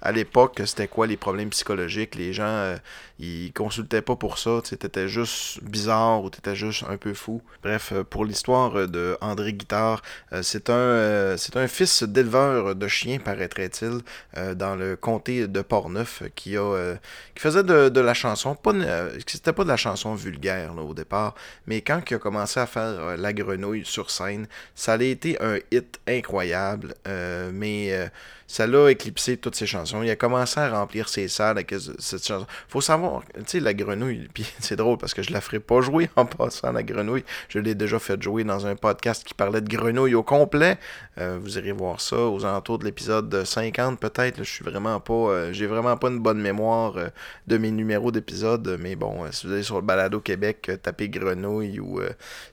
à 0.00 0.10
l'époque, 0.10 0.60
c'était 0.66 0.88
quoi 0.88 1.06
les 1.06 1.16
problèmes 1.16 1.50
psychologiques? 1.50 2.16
Les 2.16 2.32
gens, 2.32 2.74
ils 3.22 3.52
consultaient 3.52 4.02
pas 4.02 4.16
pour 4.16 4.36
ça. 4.36 4.60
T'étais 4.62 5.06
juste 5.06 5.62
bizarre 5.62 6.24
ou 6.24 6.30
t'étais 6.30 6.56
juste 6.56 6.84
un 6.88 6.96
peu 6.96 7.14
fou. 7.14 7.40
Bref, 7.62 7.92
euh, 7.92 8.02
pour 8.02 8.24
l'histoire 8.24 8.76
euh, 8.76 8.86
de 8.88 9.16
André 9.20 9.52
Guittard, 9.52 10.02
euh, 10.32 10.42
c'est 10.42 10.68
un, 10.70 11.36
c'est 11.36 11.56
un 11.56 11.68
fils 11.68 12.02
d'éleveur 12.02 12.74
de 12.74 12.88
chiens, 12.88 13.18
paraîtrait-il, 13.20 14.00
dans 14.56 14.74
le 14.74 14.96
comté 14.96 15.46
de 15.46 15.62
Portneuf, 15.62 16.24
qui 16.34 16.56
a, 16.56 16.96
qui 17.34 17.42
faisait 17.42 17.62
de, 17.62 17.88
de 17.88 18.00
la 18.00 18.14
chanson. 18.14 18.56
Pas, 18.56 18.72
c'était 19.26 19.52
pas 19.52 19.62
de 19.62 19.68
la 19.68 19.76
chanson 19.76 20.14
vulgaire 20.14 20.76
au 20.76 20.94
départ, 20.94 21.34
mais 21.66 21.80
quand 21.80 22.02
il 22.10 22.14
a 22.14 22.18
commencé 22.18 22.58
à 22.58 22.66
faire 22.66 23.16
la 23.16 23.32
grenouille 23.32 23.84
sur 23.84 24.10
scène, 24.10 24.48
ça 24.74 24.94
a 24.94 25.02
été 25.02 25.40
un 25.40 25.58
hit 25.70 26.00
incroyable. 26.08 26.94
mais 27.52 28.10
ça 28.52 28.66
l'a 28.66 28.90
éclipsé 28.90 29.38
toutes 29.38 29.54
ses 29.54 29.66
chansons. 29.66 30.02
Il 30.02 30.10
a 30.10 30.16
commencé 30.16 30.60
à 30.60 30.68
remplir 30.68 31.08
ses 31.08 31.26
salles 31.28 31.56
avec 31.56 31.74
cette 31.98 32.26
chanson. 32.26 32.46
Faut 32.68 32.82
savoir, 32.82 33.11
tu 33.20 33.42
sais, 33.46 33.60
la 33.60 33.74
grenouille, 33.74 34.28
puis 34.34 34.46
c'est 34.60 34.76
drôle 34.76 34.98
parce 34.98 35.14
que 35.14 35.22
je 35.22 35.32
la 35.32 35.40
ferai 35.40 35.60
pas 35.60 35.80
jouer 35.80 36.08
en 36.16 36.26
passant 36.26 36.72
la 36.72 36.82
grenouille. 36.82 37.24
Je 37.48 37.58
l'ai 37.58 37.74
déjà 37.74 37.98
fait 37.98 38.20
jouer 38.22 38.44
dans 38.44 38.66
un 38.66 38.76
podcast 38.76 39.24
qui 39.24 39.34
parlait 39.34 39.60
de 39.60 39.68
grenouille 39.68 40.14
au 40.14 40.22
complet. 40.22 40.78
Euh, 41.18 41.38
vous 41.40 41.58
irez 41.58 41.72
voir 41.72 42.00
ça 42.00 42.16
aux 42.16 42.44
alentours 42.44 42.78
de 42.78 42.84
l'épisode 42.84 43.44
50 43.44 43.98
peut-être. 43.98 44.38
Je 44.38 44.50
suis 44.50 44.64
vraiment 44.64 45.00
pas, 45.00 45.12
euh, 45.12 45.52
j'ai 45.52 45.66
vraiment 45.66 45.96
pas 45.96 46.08
une 46.08 46.20
bonne 46.20 46.40
mémoire 46.40 46.96
euh, 46.96 47.08
de 47.46 47.58
mes 47.58 47.70
numéros 47.70 48.12
d'épisodes. 48.12 48.78
Mais 48.80 48.96
bon, 48.96 49.30
si 49.30 49.46
vous 49.46 49.52
allez 49.52 49.62
sur 49.62 49.76
le 49.76 49.82
balado 49.82 50.20
Québec, 50.20 50.70
tapez 50.82 51.08
grenouille 51.08 51.80
ou 51.80 52.00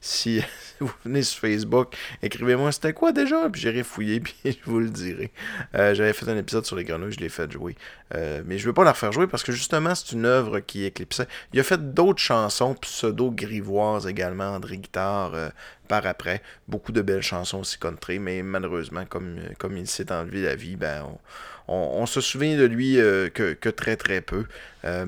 si 0.01 0.41
vous 0.79 0.91
venez 1.05 1.23
sur 1.23 1.39
Facebook, 1.39 1.95
écrivez-moi 2.21 2.71
c'était 2.71 2.93
quoi 2.93 3.11
déjà, 3.11 3.49
puis 3.49 3.61
j'irai 3.61 3.83
fouiller 3.83 4.19
puis 4.21 4.35
je 4.45 4.69
vous 4.69 4.79
le 4.79 4.89
dirai. 4.89 5.31
J'avais 5.73 6.13
fait 6.13 6.29
un 6.29 6.37
épisode 6.37 6.65
sur 6.65 6.75
les 6.75 6.83
grenouilles, 6.83 7.13
je 7.13 7.19
l'ai 7.19 7.29
fait 7.29 7.51
jouer. 7.51 7.75
Mais 8.13 8.57
je 8.57 8.65
veux 8.65 8.73
pas 8.73 8.83
la 8.83 8.91
refaire 8.91 9.11
jouer 9.11 9.27
parce 9.27 9.43
que 9.43 9.51
justement, 9.51 9.93
c'est 9.95 10.11
une 10.13 10.25
œuvre 10.25 10.48
qui 10.65 10.85
éclipsait. 10.85 11.27
Il 11.53 11.59
a 11.59 11.63
fait 11.63 11.93
d'autres 11.93 12.19
chansons 12.19 12.73
pseudo-grivoises 12.75 14.07
également, 14.07 14.55
André 14.55 14.77
Guitard, 14.77 15.33
euh, 15.33 15.49
par 15.87 16.05
après. 16.05 16.41
Beaucoup 16.67 16.91
de 16.91 17.01
belles 17.01 17.21
chansons 17.21 17.59
aussi 17.59 17.77
country, 17.77 18.19
mais 18.19 18.41
malheureusement, 18.41 19.05
comme, 19.05 19.39
comme 19.57 19.77
il 19.77 19.87
s'est 19.87 20.11
enlevé 20.11 20.41
la 20.41 20.55
vie, 20.55 20.75
ben, 20.75 21.03
on, 21.03 21.17
on, 21.69 22.05
se 22.05 22.21
souvient 22.21 22.57
de 22.57 22.65
lui 22.65 22.99
euh, 22.99 23.29
que, 23.29 23.69
très 23.69 23.95
très 23.95 24.21
peu. 24.21 24.45
Euh, 24.85 25.05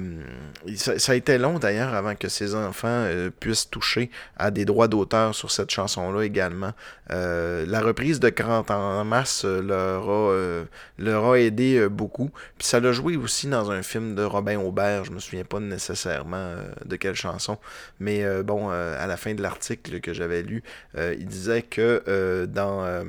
ça, 0.75 1.13
a 1.13 1.15
été 1.15 1.37
long 1.37 1.59
d'ailleurs 1.59 1.93
avant 1.93 2.13
que 2.13 2.27
ses 2.27 2.55
enfants 2.55 2.87
euh, 2.89 3.29
puissent 3.39 3.69
toucher 3.69 4.11
à 4.37 4.51
des 4.51 4.65
droits 4.65 4.87
d'auteur 4.87 5.33
sur 5.33 5.49
cette 5.49 5.71
chanson-là 5.71 6.23
également. 6.23 6.73
La 7.09 7.81
reprise 7.81 8.19
de 8.19 8.29
Grand 8.29 8.69
en 8.69 9.03
masse 9.03 9.43
leur, 9.43 10.09
a, 10.09 11.39
aidé 11.39 11.89
beaucoup. 11.89 12.31
Puis 12.57 12.67
ça 12.67 12.79
l'a 12.79 12.91
joué 12.91 13.17
aussi 13.17 13.47
dans 13.47 13.71
un 13.71 13.81
film 13.81 14.15
de 14.15 14.23
Robin 14.23 14.59
Aubert. 14.59 15.05
Je 15.05 15.11
me 15.11 15.19
souviens 15.19 15.43
pas 15.43 15.59
nécessairement 15.59 16.53
de 16.85 16.95
quelle 16.95 17.15
chanson. 17.15 17.57
Mais 17.99 18.23
bon, 18.43 18.69
à 18.69 19.07
la 19.07 19.17
fin 19.17 19.33
de 19.33 19.41
l'article 19.41 19.99
que 19.99 20.13
j'avais 20.13 20.41
lu, 20.41 20.63
il 20.97 21.25
disait 21.25 21.63
que 21.63 22.45
dans 22.45 23.03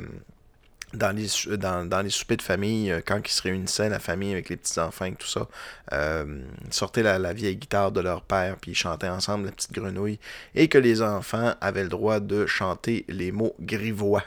dans 0.94 1.14
les, 1.14 1.56
dans, 1.56 1.88
dans 1.88 2.02
les 2.02 2.10
soupers 2.10 2.36
de 2.36 2.42
famille, 2.42 2.90
euh, 2.90 3.00
quand 3.04 3.20
ils 3.24 3.30
se 3.32 3.42
réunissaient, 3.42 3.88
la 3.88 3.98
famille 3.98 4.32
avec 4.32 4.48
les 4.48 4.56
petits-enfants 4.56 5.06
et 5.06 5.14
tout 5.14 5.26
ça, 5.26 5.48
euh, 5.92 6.42
sortaient 6.70 7.02
la, 7.02 7.18
la 7.18 7.32
vieille 7.32 7.56
guitare 7.56 7.92
de 7.92 8.00
leur 8.00 8.22
père, 8.22 8.56
puis 8.56 8.72
ils 8.72 8.76
chantaient 8.76 9.08
ensemble 9.08 9.46
la 9.46 9.52
petite 9.52 9.72
grenouille, 9.72 10.18
et 10.54 10.68
que 10.68 10.78
les 10.78 11.02
enfants 11.02 11.54
avaient 11.60 11.82
le 11.82 11.88
droit 11.88 12.20
de 12.20 12.46
chanter 12.46 13.04
les 13.08 13.32
mots 13.32 13.54
grivois. 13.60 14.24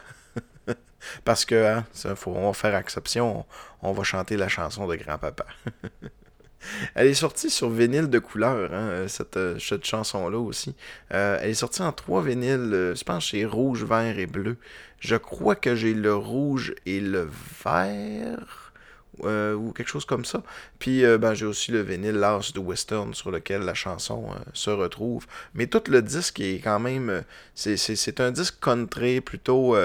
Parce 1.26 1.45
que, 1.45 1.55
hein, 1.55 1.86
ça, 1.93 2.16
faut, 2.16 2.32
on 2.32 2.47
va 2.47 2.53
faire 2.53 2.76
exception, 2.76 3.45
on, 3.82 3.91
va 3.91 4.03
chanter 4.03 4.38
la 4.38 4.47
chanson 4.47 4.88
de 4.88 4.95
grand-papa. 4.95 5.45
Elle 6.95 7.05
est 7.05 7.13
sortie 7.13 7.51
sur 7.51 7.70
vinyle 7.70 8.09
de 8.09 8.18
couleur, 8.18 8.74
hein, 8.74 9.07
cette, 9.07 9.38
euh, 9.38 9.59
cette 9.59 9.86
chanson-là 9.86 10.39
aussi. 10.39 10.76
Elle 11.09 11.51
est 11.51 11.53
sortie 11.53 11.84
en 11.84 11.91
trois 11.91 12.24
vinyles, 12.24 12.93
je 12.95 13.03
pense 13.03 13.26
chez 13.26 13.45
rouge, 13.45 13.84
vert 13.84 14.18
et 14.18 14.26
bleu. 14.26 14.57
Je 14.99 15.15
crois 15.15 15.55
que 15.55 15.75
j'ai 15.75 15.93
le 15.93 16.15
rouge 16.15 16.73
et 16.85 16.99
le 16.99 17.29
vert. 17.63 18.73
euh, 19.23 19.53
ou 19.53 19.71
quelque 19.71 19.87
chose 19.87 20.05
comme 20.05 20.25
ça. 20.25 20.43
Puis 20.79 21.05
euh, 21.05 21.17
ben, 21.17 21.33
j'ai 21.33 21.45
aussi 21.45 21.71
le 21.71 21.81
vinyle 21.81 22.15
Last 22.15 22.53
de 22.55 22.59
Western 22.59 23.13
sur 23.13 23.31
lequel 23.31 23.61
la 23.61 23.73
chanson 23.73 24.27
euh, 24.31 24.39
se 24.53 24.69
retrouve. 24.69 25.25
Mais 25.53 25.67
tout 25.67 25.83
le 25.89 26.01
disque 26.01 26.39
est 26.41 26.59
quand 26.63 26.79
même. 26.79 27.23
c'est 27.55 28.19
un 28.19 28.31
disque 28.31 28.59
country 28.61 29.21
plutôt. 29.21 29.75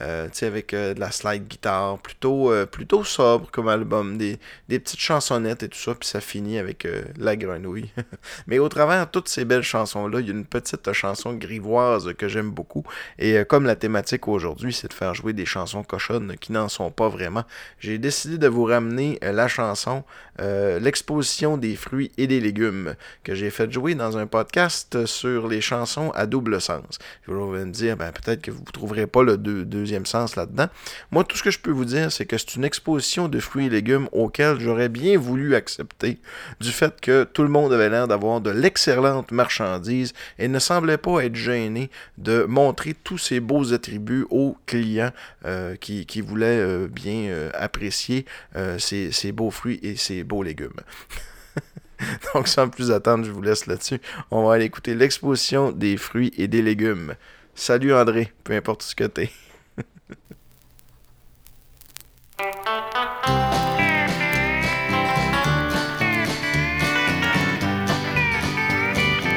Euh, 0.00 0.28
avec 0.42 0.72
euh, 0.74 0.94
de 0.94 1.00
la 1.00 1.10
slide 1.10 1.46
guitare, 1.46 1.98
plutôt, 1.98 2.50
euh, 2.52 2.66
plutôt 2.66 3.04
sobre 3.04 3.50
comme 3.50 3.68
album, 3.68 4.18
des, 4.18 4.38
des 4.68 4.78
petites 4.78 5.00
chansonnettes 5.00 5.62
et 5.62 5.68
tout 5.68 5.78
ça, 5.78 5.94
puis 5.94 6.08
ça 6.08 6.20
finit 6.20 6.58
avec 6.58 6.84
euh, 6.86 7.02
la 7.18 7.36
grenouille. 7.36 7.90
Mais 8.46 8.58
au 8.58 8.68
travers 8.68 9.06
de 9.06 9.10
toutes 9.10 9.28
ces 9.28 9.44
belles 9.44 9.62
chansons-là, 9.62 10.20
il 10.20 10.26
y 10.26 10.30
a 10.30 10.32
une 10.32 10.46
petite 10.46 10.92
chanson 10.92 11.34
grivoise 11.34 12.12
que 12.14 12.28
j'aime 12.28 12.50
beaucoup, 12.50 12.84
et 13.18 13.44
comme 13.48 13.64
la 13.64 13.76
thématique 13.76 14.28
aujourd'hui, 14.28 14.72
c'est 14.72 14.88
de 14.88 14.94
faire 14.94 15.14
jouer 15.14 15.32
des 15.32 15.46
chansons 15.46 15.82
cochonnes 15.82 16.36
qui 16.40 16.52
n'en 16.52 16.68
sont 16.68 16.90
pas 16.90 17.08
vraiment, 17.08 17.44
j'ai 17.78 17.98
décidé 17.98 18.38
de 18.38 18.48
vous 18.48 18.64
ramener 18.64 19.18
la 19.22 19.48
chanson 19.48 20.04
L'exposition 20.38 21.58
des 21.58 21.76
fruits 21.76 22.12
et 22.16 22.26
des 22.26 22.40
légumes, 22.40 22.94
que 23.24 23.34
j'ai 23.34 23.50
fait 23.50 23.70
jouer 23.70 23.94
dans 23.94 24.16
un 24.16 24.26
podcast 24.26 25.04
sur 25.04 25.48
les 25.48 25.60
chansons 25.60 26.10
à 26.12 26.24
double 26.24 26.62
sens. 26.62 26.98
Vous 27.26 27.52
allez 27.54 27.66
me 27.66 27.72
dire, 27.72 27.98
ben, 27.98 28.10
peut-être 28.10 28.40
que 28.40 28.50
vous 28.50 28.60
ne 28.60 28.72
trouverez 28.72 29.06
pas 29.06 29.22
le 29.22 29.36
deux- 29.36 29.64
deuxième 29.80 30.06
sens 30.06 30.36
là-dedans. 30.36 30.66
Moi, 31.10 31.24
tout 31.24 31.36
ce 31.36 31.42
que 31.42 31.50
je 31.50 31.58
peux 31.58 31.70
vous 31.70 31.84
dire, 31.84 32.12
c'est 32.12 32.26
que 32.26 32.38
c'est 32.38 32.54
une 32.54 32.64
exposition 32.64 33.28
de 33.28 33.40
fruits 33.40 33.66
et 33.66 33.70
légumes 33.70 34.08
auquel 34.12 34.60
j'aurais 34.60 34.88
bien 34.88 35.18
voulu 35.18 35.54
accepter 35.54 36.18
du 36.60 36.70
fait 36.70 37.00
que 37.00 37.24
tout 37.24 37.42
le 37.42 37.48
monde 37.48 37.72
avait 37.72 37.88
l'air 37.88 38.08
d'avoir 38.08 38.40
de 38.40 38.50
l'excellente 38.50 39.32
marchandise 39.32 40.12
et 40.38 40.48
ne 40.48 40.58
semblait 40.58 40.98
pas 40.98 41.24
être 41.24 41.34
gêné 41.34 41.90
de 42.18 42.44
montrer 42.44 42.94
tous 42.94 43.18
ces 43.18 43.40
beaux 43.40 43.72
attributs 43.72 44.26
aux 44.30 44.56
clients 44.66 45.12
euh, 45.44 45.76
qui, 45.76 46.20
voulaient 46.20 46.60
euh, 46.60 46.88
bien 46.88 47.28
euh, 47.28 47.50
apprécier 47.54 48.26
ces, 48.78 49.12
ces 49.12 49.32
beaux 49.32 49.50
fruits 49.50 49.80
et 49.82 49.96
ces 49.96 50.24
beaux 50.24 50.42
légumes. 50.42 50.80
Donc, 52.34 52.48
sans 52.48 52.68
plus 52.68 52.90
attendre, 52.90 53.24
je 53.24 53.30
vous 53.30 53.42
laisse 53.42 53.66
là-dessus. 53.66 54.00
On 54.30 54.46
va 54.46 54.54
aller 54.54 54.64
écouter 54.64 54.94
l'exposition 54.94 55.72
des 55.72 55.96
fruits 55.96 56.32
et 56.36 56.48
des 56.48 56.62
légumes. 56.62 57.14
Salut 57.54 57.94
André, 57.94 58.32
peu 58.44 58.54
importe 58.54 58.82
ce 58.82 58.94
que 58.94 59.04
t'es. 59.04 59.30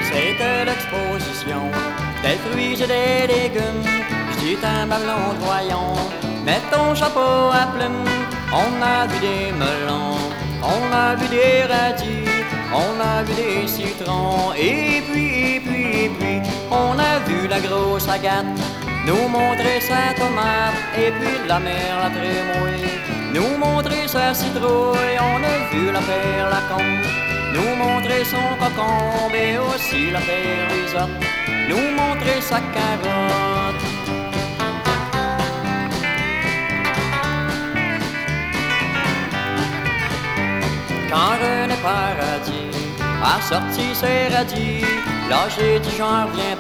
C'était 0.06 0.66
l'exposition 0.66 1.64
des 2.24 2.38
fruits 2.46 2.82
et 2.82 2.88
des 2.88 3.34
légumes. 3.34 3.84
J'dis 4.32 4.58
un 4.64 4.88
ballon 4.88 5.36
voyons, 5.42 5.96
mets 6.46 6.62
ton 6.72 6.96
chapeau 6.96 7.52
à 7.52 7.68
plumes. 7.76 8.06
On 8.54 8.82
a 8.82 9.08
vu 9.08 9.20
des 9.20 9.52
melons, 9.52 10.18
on 10.62 10.94
a 10.94 11.16
vu 11.16 11.28
des 11.28 11.64
radis, 11.64 12.30
on 12.72 13.00
a 13.02 13.24
vu 13.24 13.34
des 13.36 13.68
citrons. 13.68 14.54
Et 14.56 15.02
puis, 15.12 15.56
et 15.56 15.60
puis, 15.60 16.06
et 16.06 16.10
puis, 16.10 16.42
on 16.72 16.98
a 16.98 17.20
vu 17.28 17.48
la 17.48 17.60
grosse 17.60 18.08
agate 18.08 18.46
nous 19.06 19.28
montrer 19.28 19.80
sa 19.82 20.14
tomate. 20.20 20.80
Et 20.98 21.12
puis 21.12 21.48
la 21.48 21.60
mer 21.60 21.92
la 22.04 22.10
trémouille, 22.10 22.90
nous 23.34 23.58
montrer 23.58 24.08
sa 24.08 24.34
citrouille. 24.34 25.18
On 25.20 25.44
a 25.52 25.56
vu 25.72 25.92
la 25.92 26.02
perle 26.02 26.50
la 26.52 26.62
combe 26.76 27.24
nous 27.54 27.76
montrer 27.76 28.24
son 28.26 28.48
cocombe 28.60 29.36
et 29.36 29.58
aussi 29.58 30.10
la 30.12 30.20
risotte, 30.20 31.24
nous 31.70 31.88
montrer 32.00 32.42
sa 32.42 32.60
carotte. 32.76 33.84
Quand 41.10 41.36
René 41.42 41.76
Paradis 41.84 42.83
a 43.24 43.42
sorti 43.42 43.96
ses 43.96 44.28
radis, 44.36 44.86
là 45.30 45.48
j'ai 45.56 45.80
dit 45.80 45.96
j'en 45.98 46.26
reviens 46.28 46.58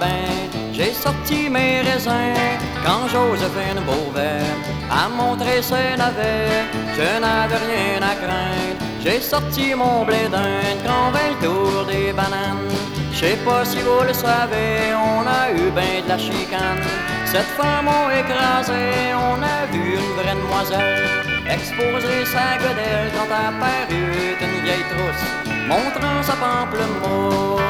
j'ai 0.73 0.91
sorti 0.91 1.49
mes 1.49 1.81
raisins. 1.81 2.57
Quand 2.83 3.07
Joséphine 3.07 3.81
Beauvais 3.85 4.41
a 4.89 5.07
montré 5.07 5.61
ses 5.61 5.95
navets, 5.95 6.65
je 6.97 7.19
n'avais 7.21 7.61
rien 7.71 8.01
à 8.01 8.15
craindre. 8.15 8.81
J'ai 9.03 9.21
sorti 9.21 9.75
mon 9.75 10.03
blé 10.03 10.27
d'Inde 10.31 10.81
quand 10.83 11.11
le 11.13 11.45
tour 11.45 11.85
des 11.85 12.11
bananes. 12.11 12.73
Je 13.13 13.19
sais 13.19 13.37
pas 13.45 13.63
si 13.63 13.77
vous 13.77 14.03
le 14.07 14.13
savez, 14.13 14.95
on 14.95 15.21
a 15.27 15.51
eu 15.51 15.69
ben 15.69 16.03
de 16.03 16.09
la 16.09 16.17
chicane. 16.17 16.81
Cette 17.25 17.53
femme 17.57 17.85
m'a 17.85 18.19
écrasé, 18.19 19.13
on 19.13 19.41
a 19.43 19.65
vu 19.71 19.93
une 19.93 20.13
vraie 20.17 20.35
demoiselle 20.35 21.32
exposer 21.49 22.25
sa 22.25 22.57
godelle 22.57 23.11
quand 23.15 23.31
a 23.31 23.49
apparu 23.49 24.35
une 24.41 24.63
vieille 24.63 24.85
trousse 24.91 25.25
montrant 25.67 26.23
sa 26.23 26.33
pamplemousse. 26.33 27.63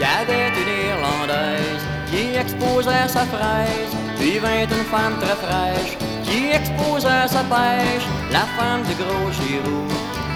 Y 0.00 0.04
avait 0.04 0.48
une 0.60 0.72
Irlandaise 0.90 1.84
qui 2.10 2.36
exposait 2.36 3.08
sa 3.08 3.24
fraise, 3.26 3.92
puis 4.18 4.38
vint 4.38 4.62
une 4.62 4.84
femme 4.92 5.16
très 5.20 5.36
fraîche 5.36 5.96
qui 6.24 6.50
exposait 6.50 7.26
sa 7.26 7.42
pêche. 7.44 8.06
La 8.30 8.44
femme 8.56 8.82
du 8.82 8.94
gros 8.94 9.30
Giroux 9.32 9.88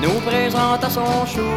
nous 0.02 0.20
présente 0.20 0.82
à 0.84 0.90
son 0.90 1.26
chou, 1.26 1.52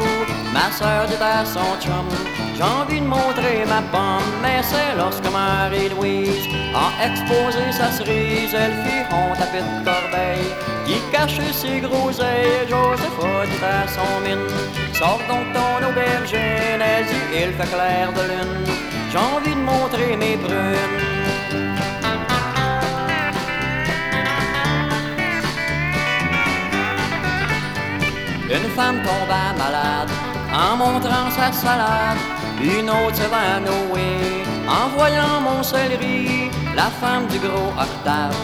ma 0.54 0.72
soeur 0.72 1.08
dit 1.08 1.22
à 1.22 1.46
son 1.46 1.80
chum. 1.82 2.35
J'ai 2.56 2.64
envie 2.64 3.02
de 3.02 3.06
montrer 3.06 3.66
ma 3.68 3.82
pomme, 3.92 4.32
mais 4.42 4.62
c'est 4.64 4.96
lorsque 4.98 5.30
Marie-Louise 5.30 6.48
a 6.74 7.06
exposé 7.06 7.70
sa 7.72 7.92
cerise, 7.92 8.54
elle 8.54 8.76
fit 8.86 9.04
honte 9.14 9.42
à 9.42 9.48
Pete 9.48 9.84
Corbeil, 9.84 10.46
qui 10.86 10.96
cachait 11.12 11.52
ses 11.52 11.82
groseilles. 11.82 12.66
Joseph 12.70 13.20
dit 13.50 13.66
à 13.66 13.86
son 13.90 14.22
mine, 14.24 14.48
sors 14.94 15.20
donc 15.28 15.52
ton 15.54 15.86
aubergine, 15.90 16.80
elle 16.80 17.06
dit 17.06 17.26
il 17.34 17.52
fait 17.58 17.70
clair 17.76 18.14
de 18.14 18.22
lune, 18.22 18.66
j'ai 19.12 19.18
envie 19.18 19.56
de 19.56 19.60
montrer 19.60 20.16
mes 20.16 20.38
prunes. 20.38 21.16
Une 28.50 28.70
femme 28.70 29.02
tomba 29.04 29.54
malade 29.58 30.10
en 30.54 30.78
montrant 30.78 31.30
sa 31.32 31.52
salade. 31.52 32.45
Une 32.66 32.90
autre 32.90 33.30
va 33.30 33.60
nouer 33.60 34.42
en 34.68 34.88
voyant 34.98 35.40
mon 35.40 35.62
céleri. 35.62 36.50
La 36.76 36.90
femme 37.00 37.28
du 37.28 37.38
gros 37.38 37.72
Octave 37.78 38.36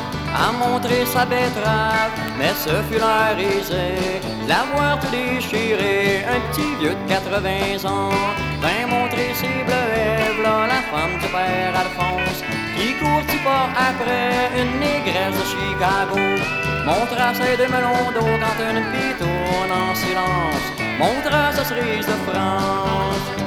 a 0.45 0.51
montré 0.51 1.05
sa 1.07 1.25
betterave, 1.25 2.13
mais 2.37 2.53
ce 2.53 2.69
fut 2.87 2.99
la 2.99 3.33
risée 3.35 4.21
l'avoir 4.47 4.99
tout 4.99 5.09
déchiré. 5.09 6.23
Un 6.35 6.39
petit 6.51 6.75
vieux 6.79 6.95
de 7.01 7.09
80 7.09 7.89
ans 7.89 8.13
vint 8.61 8.85
montrer 8.95 9.33
ses 9.33 9.63
bleuets. 9.67 10.37
V'là 10.37 10.67
la 10.73 10.81
femme 10.91 11.17
du 11.19 11.27
père 11.35 11.73
Alphonse 11.83 12.43
qui 12.77 12.93
court 12.99 13.25
pas 13.43 13.69
après 13.89 14.51
une 14.61 14.79
négresse 14.79 15.35
de 15.41 15.45
Chicago. 15.51 16.21
Montra 16.85 17.33
ses 17.33 17.57
deux 17.57 17.71
melons 17.73 18.11
d'eau 18.13 18.33
quand 18.41 18.59
une 18.69 18.83
fille 18.91 19.15
tourne 19.17 19.73
en 19.81 19.95
silence. 19.95 20.67
Montra 20.99 21.51
sa 21.53 21.63
cerise 21.65 22.05
de 22.05 22.17
France. 22.27 23.40